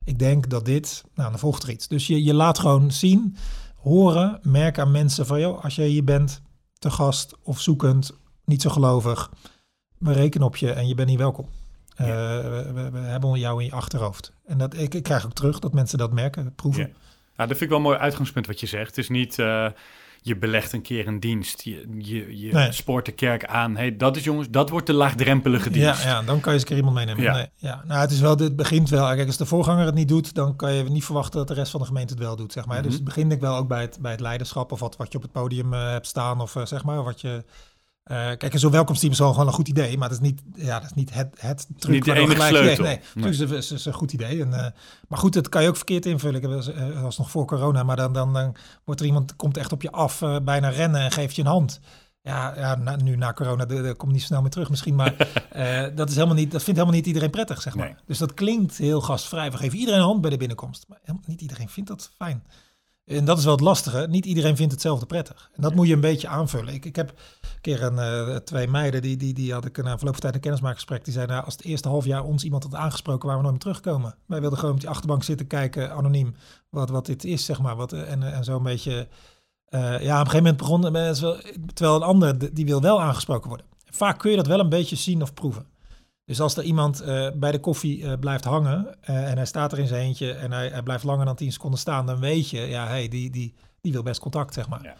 [0.03, 1.03] ik denk dat dit...
[1.15, 1.87] Nou, dan volgt er iets.
[1.87, 3.35] Dus je, je laat gewoon zien,
[3.75, 5.39] horen, merken aan mensen van...
[5.39, 6.41] joh, als je hier bent,
[6.79, 8.11] te gast of zoekend,
[8.45, 9.31] niet zo gelovig...
[9.97, 11.47] we rekenen op je en je bent hier welkom.
[11.95, 14.31] Eh, we, we- we hebben jou in je achterhoofd.
[14.47, 16.81] En dat, ik, ik krijg ook terug dat mensen dat merken, proeven.
[16.81, 16.89] Ja.
[17.35, 18.87] Nou, dat vind ik wel een mooi uitgangspunt wat je zegt.
[18.87, 19.65] Het is niet eh,
[20.21, 21.61] je belegt een keer een dienst.
[21.61, 22.71] Je, je, je Nee.
[22.71, 23.75] spoort de kerk aan.
[23.75, 26.03] Hey, dat is jongens, dat wordt de laagdrempelige Ja, dienst.
[26.03, 27.23] ja, dan kan je eens een keer iemand meenemen.
[27.23, 27.33] Ja.
[27.33, 27.83] Nee, ja.
[27.87, 29.05] Nou, het is wel, dit begint wel.
[29.15, 31.71] Kijk, als de voorganger het niet doet, dan kan je niet verwachten dat de rest
[31.71, 32.75] van de gemeente het wel doet, zeg maar.
[32.77, 32.85] Mhm.
[32.85, 35.17] Dus het begint ik wel ook bij het, bij het leiderschap of wat, wat je
[35.17, 37.43] op het podium eh, hebt staan of zeg maar wat je.
[38.03, 40.79] Eh, kijk, zo'n welkomsteam is wel gewoon een goed idee, maar het is niet, ja,
[40.79, 41.93] dat is niet het, het truc.
[41.93, 42.41] Niet de enige.
[42.83, 44.41] Nee, nee, is het- is het een goed idee.
[44.41, 44.71] En, eh,
[45.07, 46.41] maar goed, dat kan je ook verkeerd invullen.
[46.43, 49.35] Ik eens, eh, dat was nog voor corona, maar dan, dan, dan wordt er iemand
[49.35, 51.79] komt echt op je af, bijna rennen en geeft je een hand.
[52.21, 55.15] Ja, ja na- nu na corona, dat dat komt niet snel meer terug misschien, maar
[55.95, 57.85] dat, is helemaal niet, dat vindt helemaal niet iedereen prettig, zeg maar.
[57.85, 57.95] Nee.
[58.05, 59.51] Dus dat klinkt heel gastvrij.
[59.51, 62.43] We geven iedereen een hand bij de binnenkomst, maar helemaal niet iedereen vindt dat fijn.
[63.05, 64.07] En dat is wel het lastige.
[64.09, 65.49] Niet iedereen vindt hetzelfde prettig.
[65.53, 66.73] En dat moet je een beetje aanvullen.
[66.73, 69.97] Ik, ik heb een keer een, eh, twee meiden, die, die, die had ik na
[69.97, 71.03] verloop van tijd een kennismakingsgesprek.
[71.03, 73.53] Die zeiden, nou, als het eerste half jaar ons iemand had aangesproken, waar we nooit
[73.53, 74.15] meer terugkomen.
[74.25, 76.35] Wij wilden gewoon op die achterbank zitten kijken, anoniem,
[76.69, 77.75] wat, wat dit is, zeg maar.
[77.75, 79.07] Wat, eh, en, en zo een beetje...
[79.65, 81.41] eh, ja, op een gegeven moment begon mensen
[81.73, 83.65] terwijl een ander die wil wel aangesproken worden.
[83.85, 85.65] Vaak kun je dat wel een beetje zien of proeven.
[86.25, 89.71] Dus als er iemand eh, bij de koffie eh, blijft hangen eh, en hij staat
[89.71, 92.49] er in zijn eentje en hij, hij blijft langer dan 10 seconden staan, dan weet
[92.49, 94.83] je, ja, hey, die, die, die wil best contact, zeg maar.
[94.83, 94.95] Ja.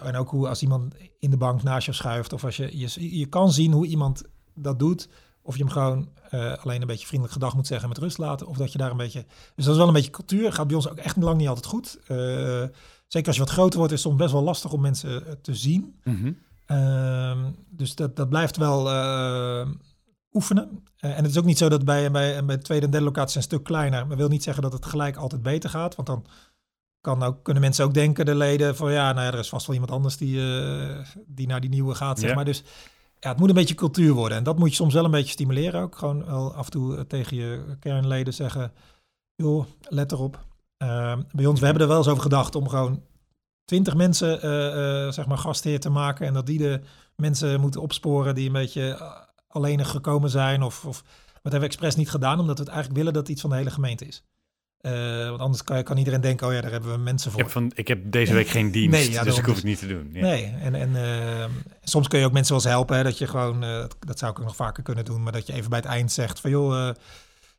[0.00, 3.18] En ook hoe als iemand in de bank naast je schuift of als je, je,
[3.18, 4.22] je kan zien hoe iemand
[4.54, 5.08] dat doet,
[5.42, 6.08] of je hem gewoon
[6.62, 8.90] alleen een beetje vriendelijk gedag moet zeggen en met rust laten, of dat je daar
[8.90, 11.38] een beetje, dus dat is wel een beetje cultuur, gaat bij ons ook echt lang
[11.38, 11.98] niet altijd goed.
[13.06, 15.54] Zeker als je wat groter wordt, is het soms best wel lastig om mensen te
[15.54, 16.00] zien.
[16.04, 16.32] Mhm.
[16.66, 18.88] Ehm, dus dat, dat blijft wel
[20.34, 20.84] oefenen.
[20.96, 23.06] Eh, en het is ook niet zo dat bij, bij, bij de tweede en derde
[23.06, 24.06] locatie een stuk kleiner.
[24.06, 25.94] Maar wil niet zeggen dat het gelijk altijd beter gaat.
[25.94, 26.26] Want dan
[27.00, 29.66] kan ook, kunnen mensen ook denken, de leden, van ja, nou ja, er is vast
[29.66, 32.44] wel iemand anders die, eh, die naar die nieuwe gaat, zeg maar.
[32.44, 32.62] Dus
[33.20, 34.38] ja, het moet een beetje cultuur worden.
[34.38, 35.96] En dat moet je soms wel een beetje stimuleren ook.
[35.96, 38.72] Gewoon wel af en toe eh, tegen je kernleden zeggen,
[39.34, 40.44] joh, let erop.
[40.76, 43.02] Ehm, bij ons, we hebben er wel eens over gedacht om gewoon
[43.64, 44.40] twintig mensen,
[45.12, 46.26] zeg maar, gastheer te maken.
[46.26, 46.80] En dat die de
[47.16, 48.98] mensen moeten opsporen die een beetje
[49.54, 50.62] alleenig gekomen zijn.
[50.62, 53.30] Of, of, dat hebben we expres niet gedaan, omdat we het eigenlijk willen dat het
[53.30, 54.24] iets van de hele gemeente is.
[54.84, 57.42] Eh, want anders kan, kan iedereen denken, oh ja, daar hebben we mensen Ik voor.
[57.42, 59.78] heb, van, ik heb deze week geen dienst, Nee, ja, dus ik hoef het niet
[59.78, 60.08] te doen.
[60.12, 60.20] Ja.
[60.20, 61.50] Nee, en, en eh,
[61.82, 62.96] soms kun je ook mensen wel eens helpen.
[62.96, 65.22] Hè, dat je gewoon, eh, dat, zou ik ook nog vaker kunnen doen.
[65.22, 66.94] Maar dat je even bij het eind zegt van joh, eh,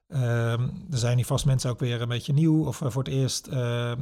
[0.07, 2.65] ehm, er zijn hier vast mensen ook weer een beetje nieuw.
[2.65, 3.49] Of voor het eerst,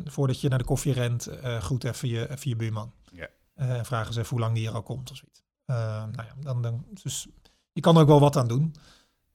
[0.06, 1.30] voordat je naar de koffie rent,
[1.60, 2.94] groet even je, even je buurman.
[3.12, 3.28] Ja.
[3.56, 5.44] En vraag eens even hoe lang die hier al komt of zoiets.
[5.66, 7.28] Nou ja, dan, dan, dus
[7.74, 8.76] je kan er ook wel wat aan doen.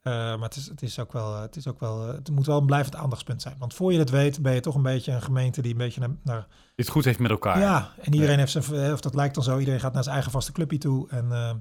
[0.03, 2.59] Eh, maar het is, het is ook wel, het is ook wel, het moet wel
[2.59, 3.57] een blijvend aandachtspunt zijn.
[3.59, 6.01] Want voor je het weet, ben je toch een beetje een gemeente die een beetje
[6.01, 7.59] naar, naar Die het goed heeft met elkaar.
[7.59, 10.33] ja, en iedereen heeft zijn, of dat lijkt dan zo, iedereen gaat naar zijn eigen
[10.33, 11.09] vaste clubje toe.
[11.09, 11.55] En eh,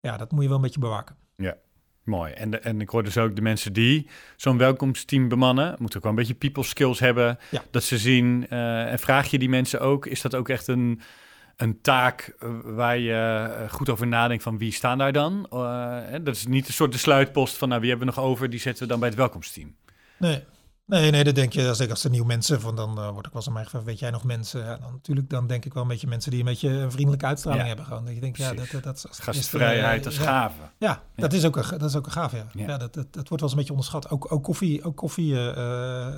[0.00, 1.16] ja, dat moet je wel een beetje bewaken.
[2.08, 2.32] Mooi.
[2.32, 6.02] En, de, en ik hoor dus ook de mensen die zo'n welkomsteam bemannen, moeten ook
[6.02, 7.38] wel een beetje people skills hebben.
[7.50, 7.62] Ja.
[7.70, 8.46] Dat ze zien.
[8.48, 11.00] eh, en vraag je die mensen ook, is dat ook echt een,
[11.58, 13.12] een taak eh, waar je
[13.60, 15.46] eh, goed over nadenkt van wie staan daar dan?
[15.50, 18.50] Eh, dat is niet een soort de sluitpost van nou wie hebben we nog over,
[18.50, 19.74] die zetten we dan bij het welkomsteam.
[20.18, 20.44] Nee,
[20.86, 23.32] nee, nee dat denk je, zeker als er nieuwe mensen, van dan uh, word ik
[23.32, 24.60] wel eens aan mij gevraagd, weet jij nog mensen?
[24.64, 27.26] Ja, dan, natuurlijk, dan denk ik wel een beetje mensen die een beetje een vriendelijke
[27.26, 27.68] uitstraling Ja.
[27.68, 27.86] hebben.
[27.86, 28.04] Gewoon.
[28.04, 30.22] Dat je denkt, ja, dat, dat, dat is- Gastvrijheid als ja.
[30.22, 30.60] gave.
[30.78, 32.46] Ja, dat is ook een, dat is ook een gaaf, ja.
[32.52, 32.66] Ja.
[32.78, 34.10] dat, dat, dat wordt wel eens een beetje onderschat.
[34.10, 35.34] Ook, ook koffie, ook koffie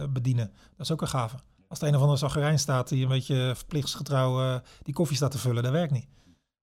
[0.08, 1.36] bedienen, dat is ook een gave.
[1.70, 5.30] Als er een of andere zagerijn staat die een beetje verplichtsgetrouw eh, die koffie staat
[5.30, 6.06] te vullen, dat werkt niet.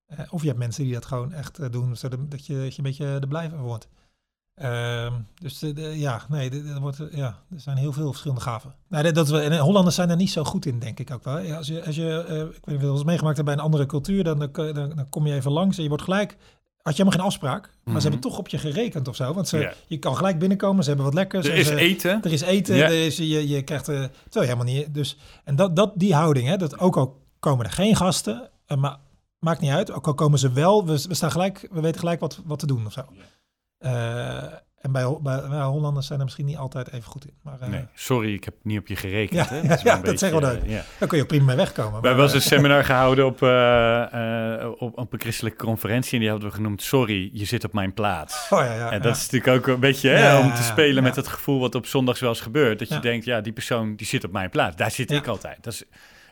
[0.06, 2.72] Eh, of je hebt mensen die dat gewoon echt eh, doen, zodat dat je, dat
[2.72, 3.88] je een beetje er blij van wordt.
[4.54, 8.42] Ehm, dus de, de- ja, nee, de- de- wordt, ja, er zijn heel veel verschillende
[8.44, 8.76] gaven.
[8.88, 11.56] Nou, we, en Hollanders zijn er niet zo goed in, denk ik ook wel.
[11.56, 14.24] Als je, als je ik weet niet of je meegemaakt hebt bij een andere cultuur,
[14.24, 16.38] dan, dan, dan kom je even langs en je wordt gelijk,
[16.88, 17.96] had je helemaal geen afspraak, maar Mhm.
[17.96, 19.34] ze hebben toch op je gerekend of zo.
[19.34, 21.48] Want ze, je kan gelijk binnenkomen, ze hebben wat lekkers.
[21.48, 22.20] Er is ze- eten.
[22.24, 23.88] er is eten, er is, je, je krijgt...
[23.90, 24.94] eh terwijl je helemaal niet...
[24.94, 28.78] Dus, en dat, dat, die houding, hè, dat ook al komen er geen gasten, eh,
[28.78, 28.98] maar
[29.40, 29.92] maakt niet uit.
[29.92, 32.68] Ook al komen ze wel, we, we, staan gelijk, we weten gelijk wat, wat te
[32.68, 33.02] doen of zo.
[33.78, 34.44] Eh,
[34.82, 37.34] en bij, bij, bij Hollanders zijn er misschien niet altijd even goed in.
[37.42, 39.50] Maar eh, Nee, sorry, ik heb niet op je gerekend.
[39.50, 39.62] Ja, hè?
[39.62, 40.56] ja, wel ja, een dat zeggen we dan.
[40.62, 40.84] eh, ja.
[41.00, 42.02] daar kun je ook prima mee wegkomen.
[42.02, 46.14] We hebben wel eens eh, een seminar gehouden op, eh, op, op een christelijke conferentie
[46.14, 48.48] en die hadden we genoemd Sorry, je zit op mijn plaats.
[48.50, 49.00] oh ja, ja, en ja.
[49.04, 51.02] dat is natuurlijk ook een beetje hè, Ja, om te spelen ja.
[51.02, 52.80] met het gevoel wat op zondags wel eens gebeurt.
[52.80, 53.00] Dat je Ja.
[53.02, 54.76] denkt, ja, die persoon die zit op mijn plaats.
[54.76, 55.18] Daar zit Ja.
[55.18, 55.64] ik altijd.
[55.64, 55.84] Dat is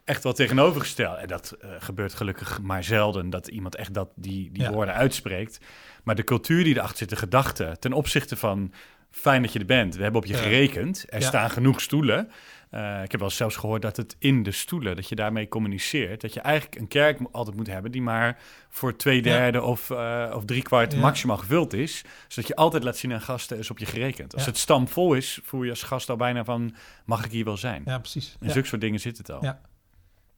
[0.03, 1.17] echt wel tegenovergesteld.
[1.17, 4.71] En dat gebeurt gelukkig maar zelden dat iemand echt dat, die, die Ja.
[4.71, 5.59] woorden uitspreekt.
[6.05, 8.73] Maar de cultuur die erachter zit, de gedachte ten opzichte van
[9.11, 9.95] fijn dat je er bent.
[9.95, 10.39] We hebben op je Ja.
[10.39, 11.05] gerekend.
[11.09, 11.27] Er Ja.
[11.27, 12.29] staan genoeg stoelen.
[12.69, 16.21] Eh, ik heb wel zelfs gehoord dat het in de stoelen, dat je daarmee communiceert.
[16.21, 18.37] Dat je eigenlijk een kerk altijd moet hebben die maar
[18.69, 20.99] voor twee derde of, eh of drie kwart Ja.
[20.99, 22.03] maximaal gevuld is.
[22.27, 24.33] Zodat je altijd laat zien aan gasten, is op je gerekend.
[24.33, 24.49] Als Ja.
[24.49, 26.75] het stamvol is, voel je als gast al bijna van,
[27.05, 27.81] mag ik hier wel zijn?
[27.85, 28.35] ja, precies.
[28.39, 28.53] En Ja.
[28.53, 29.43] zulke soort dingen zit het al.
[29.43, 29.59] Ja.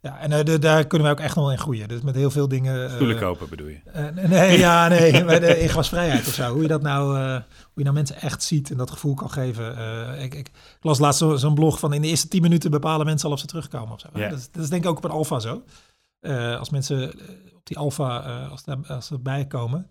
[0.01, 1.87] Ja, en eh, de- daar kunnen wij ook echt nog wel in groeien.
[1.87, 2.85] Dus met heel veel dingen...
[2.87, 3.79] eh, Stoelen kopen bedoel je?
[3.85, 6.51] Eh, nee, ja, nee, bij de in gasvrijheid of zo.
[6.53, 7.43] Hoe je dat nou, hoe
[7.75, 9.75] je nou mensen echt ziet en dat gevoel kan geven.
[10.21, 13.27] Ik, ik las laatst zo- zo'n blog van in de eerste tien minuten bepalen mensen
[13.27, 14.07] al of ze terugkomen of zo.
[14.29, 15.63] Dat, is, dat is denk ik ook op een alfa zo.
[16.59, 17.09] Als mensen
[17.55, 18.17] op die alfa,
[18.49, 19.87] als, daar, als ze erbij komen,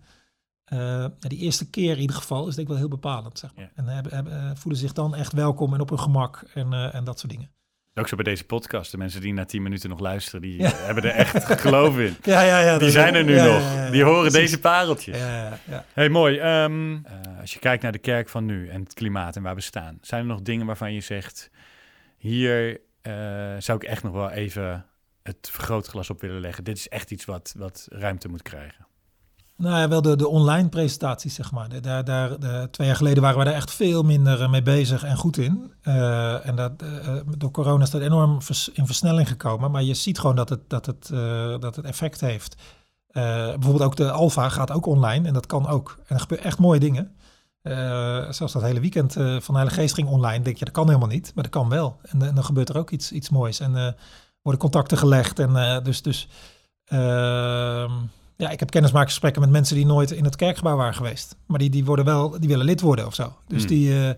[0.64, 3.38] ja, die eerste keer in ieder geval is denk ik wel heel bepalend.
[3.38, 3.64] Zeg maar.
[3.74, 7.18] En hebben, hebben, voelen zich dan echt welkom en op hun gemak en, en dat
[7.18, 7.50] soort dingen.
[7.98, 8.90] Ook zo bij deze podcast.
[8.90, 10.72] De mensen die na tien minuten nog luisteren, die Ja.
[10.72, 12.16] eh, hebben er echt geloof in.
[12.22, 12.78] Ja, ja, ja.
[12.78, 13.60] Die zijn er nu ja, nog.
[13.74, 14.38] ja, die horen precies.
[14.50, 15.18] deze pareltjes.
[15.18, 15.84] Ja, ja, ja.
[15.92, 16.38] Hey, mooi.
[16.38, 19.54] Ehm, eh, als je kijkt naar de kerk van nu en het klimaat en waar
[19.54, 21.50] we staan, zijn er nog dingen waarvan je zegt:
[22.16, 23.12] hier eh,
[23.58, 24.86] zou ik echt nog wel even
[25.22, 26.64] het vergrootglas op willen leggen.
[26.64, 28.86] Dit is echt iets wat, wat ruimte moet krijgen.
[29.56, 31.80] Nou ja, wel de, de online presentaties, zeg maar.
[31.82, 35.04] Daar, daar, de, twee jaar geleden waren we daar echt veel minder eh, mee bezig
[35.04, 35.72] en goed in.
[35.82, 38.38] Eh, en dat, eh, door corona is dat enorm
[38.72, 39.70] in versnelling gekomen.
[39.70, 41.08] Maar je ziet gewoon dat het, dat het,
[41.60, 42.56] dat het effect heeft.
[43.12, 45.96] Bijvoorbeeld ook de Alfa gaat ook online en dat kan ook.
[46.06, 47.16] En er gebeuren echt mooie dingen.
[48.30, 50.44] Zelfs dat hele weekend van de Heilige Geest ging online.
[50.44, 52.00] Denk je, dat kan helemaal niet, maar dat kan wel.
[52.02, 53.60] En, eh, dan gebeurt er ook iets, iets moois.
[53.60, 53.96] En
[54.42, 55.38] worden contacten gelegd.
[55.38, 56.28] En dus, dus
[56.84, 57.92] ehm,
[58.36, 61.36] ja, ik heb kennismakingsgesprekken met mensen die nooit in het kerkgebouw waren geweest.
[61.46, 63.32] Maar die, die worden wel, die willen lid worden of zo.
[63.48, 63.68] Dus Hmm.
[63.68, 63.92] die.
[64.08, 64.14] eh,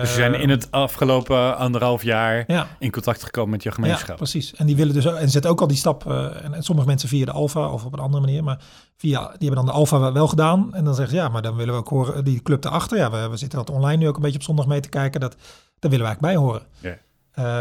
[0.00, 3.68] Dus ze zijn eh, in het afgelopen anderhalf jaar ja, in contact gekomen met je
[3.68, 4.16] ja, gemeenschap.
[4.16, 4.54] precies.
[4.54, 6.06] En die willen dus ook- en zetten ook al die stap.
[6.06, 8.44] eh, en, en sommige mensen via de Alfa of op een andere manier.
[8.44, 8.58] Maar
[8.96, 10.74] via, die hebben dan de Alfa wel gedaan.
[10.74, 12.98] En dan zeggen ze ja, maar dan willen we ook horen die club erachter.
[12.98, 15.20] Ja, we, we zitten dat online nu ook een beetje op zondag mee te kijken.
[15.20, 15.36] Dat,
[15.78, 16.62] daar willen we eigenlijk bij horen.
[16.78, 16.96] Ja.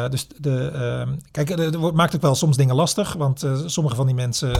[0.03, 3.13] Eh, dus de, ehm, kijk, er wordt- maakt ook wel soms dingen lastig.
[3.13, 4.53] Want eh, sommige van die mensen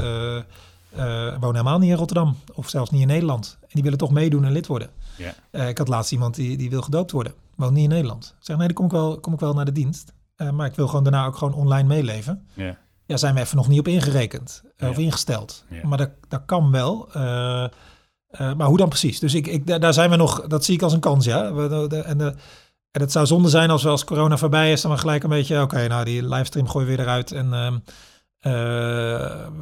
[1.39, 2.35] wonen helemaal niet in Rotterdam.
[2.53, 3.57] Of zelfs niet in Nederland.
[3.61, 4.89] En die willen toch meedoen en lid worden.
[5.51, 7.33] Eh, ik had laatst iemand die, die wil gedoopt worden.
[7.55, 8.35] Woont niet in Nederland.
[8.39, 10.13] Ik zeg, nee, dan kom ik wel, kom ik wel naar de dienst.
[10.35, 12.47] eh, maar ik wil gewoon daarna ook gewoon online meeleven.
[12.53, 12.77] Ja.
[13.05, 15.63] Ja, zijn we even nog niet op ingerekend of ingesteld.
[15.83, 17.09] Maar dat, dat kan wel.
[17.13, 17.69] Eh, eh,
[18.53, 19.19] maar hoe dan precies?
[19.19, 21.53] Dus ik, ik, daar- zijn we nog, dat zie ik als een kans, ja.
[21.53, 22.33] We, de, de- en, de,
[22.91, 25.29] en het zou zonde zijn als we als corona voorbij is, dan we gelijk een
[25.29, 27.79] beetje, oké, nou die livestream gooien we weer eruit en ehm, eh,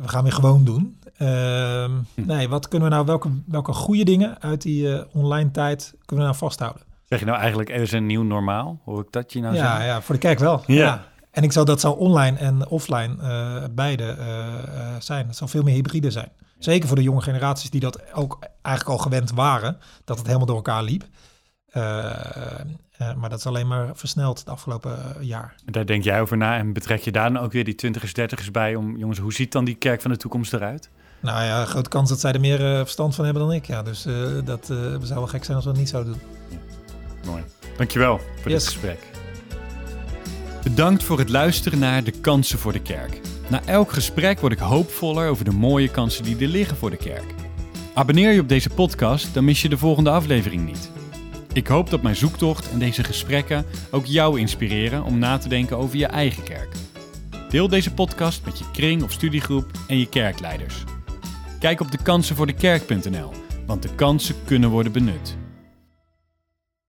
[0.02, 1.00] we gaan weer gewoon doen.
[1.18, 2.26] Ehm, Hm.
[2.26, 6.26] Nee, wat kunnen we nou, welke, welke goede dingen uit die eh, online tijd kunnen
[6.26, 6.82] we nou vasthouden?
[7.06, 8.80] Zeg je nou eigenlijk, er is een nieuw normaal?
[8.86, 10.64] Hoor ik dat je nou ja, ja, voor de kerk wel.
[10.66, 11.06] Ja.
[11.32, 15.28] En ik zou dat zou online en offline eh, beide eh, eh, zijn.
[15.28, 16.32] Het zou veel meer hybride zijn.
[16.60, 20.48] Zeker voor de jonge generaties die dat ook eigenlijk al gewend waren, dat het helemaal
[20.48, 21.04] door elkaar liep.
[21.76, 22.60] Eh,
[22.98, 25.56] eh, maar dat is alleen maar versneld het afgelopen eh, jaar.
[25.66, 28.52] Daar denk jij over na en betrek je daar dan ook weer die twintigers, dertigers
[28.52, 30.90] bij om, jongens, hoe ziet dan die kerk van de toekomst eruit?
[31.20, 33.66] Nou ja, grote kans dat zij er meer verstand van hebben dan ik.
[33.66, 34.04] Ja, dus
[34.44, 36.22] dat eh, zou wel gek zijn als we dat niet zouden doen.
[37.32, 37.44] Mooi.
[37.78, 38.64] Dankjewel voor Yes.
[38.64, 39.00] dit gesprek.
[40.64, 43.20] Bedankt voor het luisteren naar De Kansen voor de Kerk.
[43.48, 46.98] Na elk gesprek word ik hoopvoller over de mooie kansen die er liggen voor de
[46.98, 47.34] kerk.
[47.94, 50.92] Abonneer je op deze podcast, dan mis je de volgende aflevering niet.
[51.56, 55.78] Ik hoop dat mijn zoektocht en deze gesprekken ook jou inspireren om na te denken
[55.78, 56.76] over je eigen kerk.
[57.50, 60.84] Deel deze podcast met je kring of studiegroep en je kerkleiders.
[61.60, 63.32] Kijk op dekansenvoordekerk.nl,
[63.66, 65.38] want de kansen kunnen worden benut.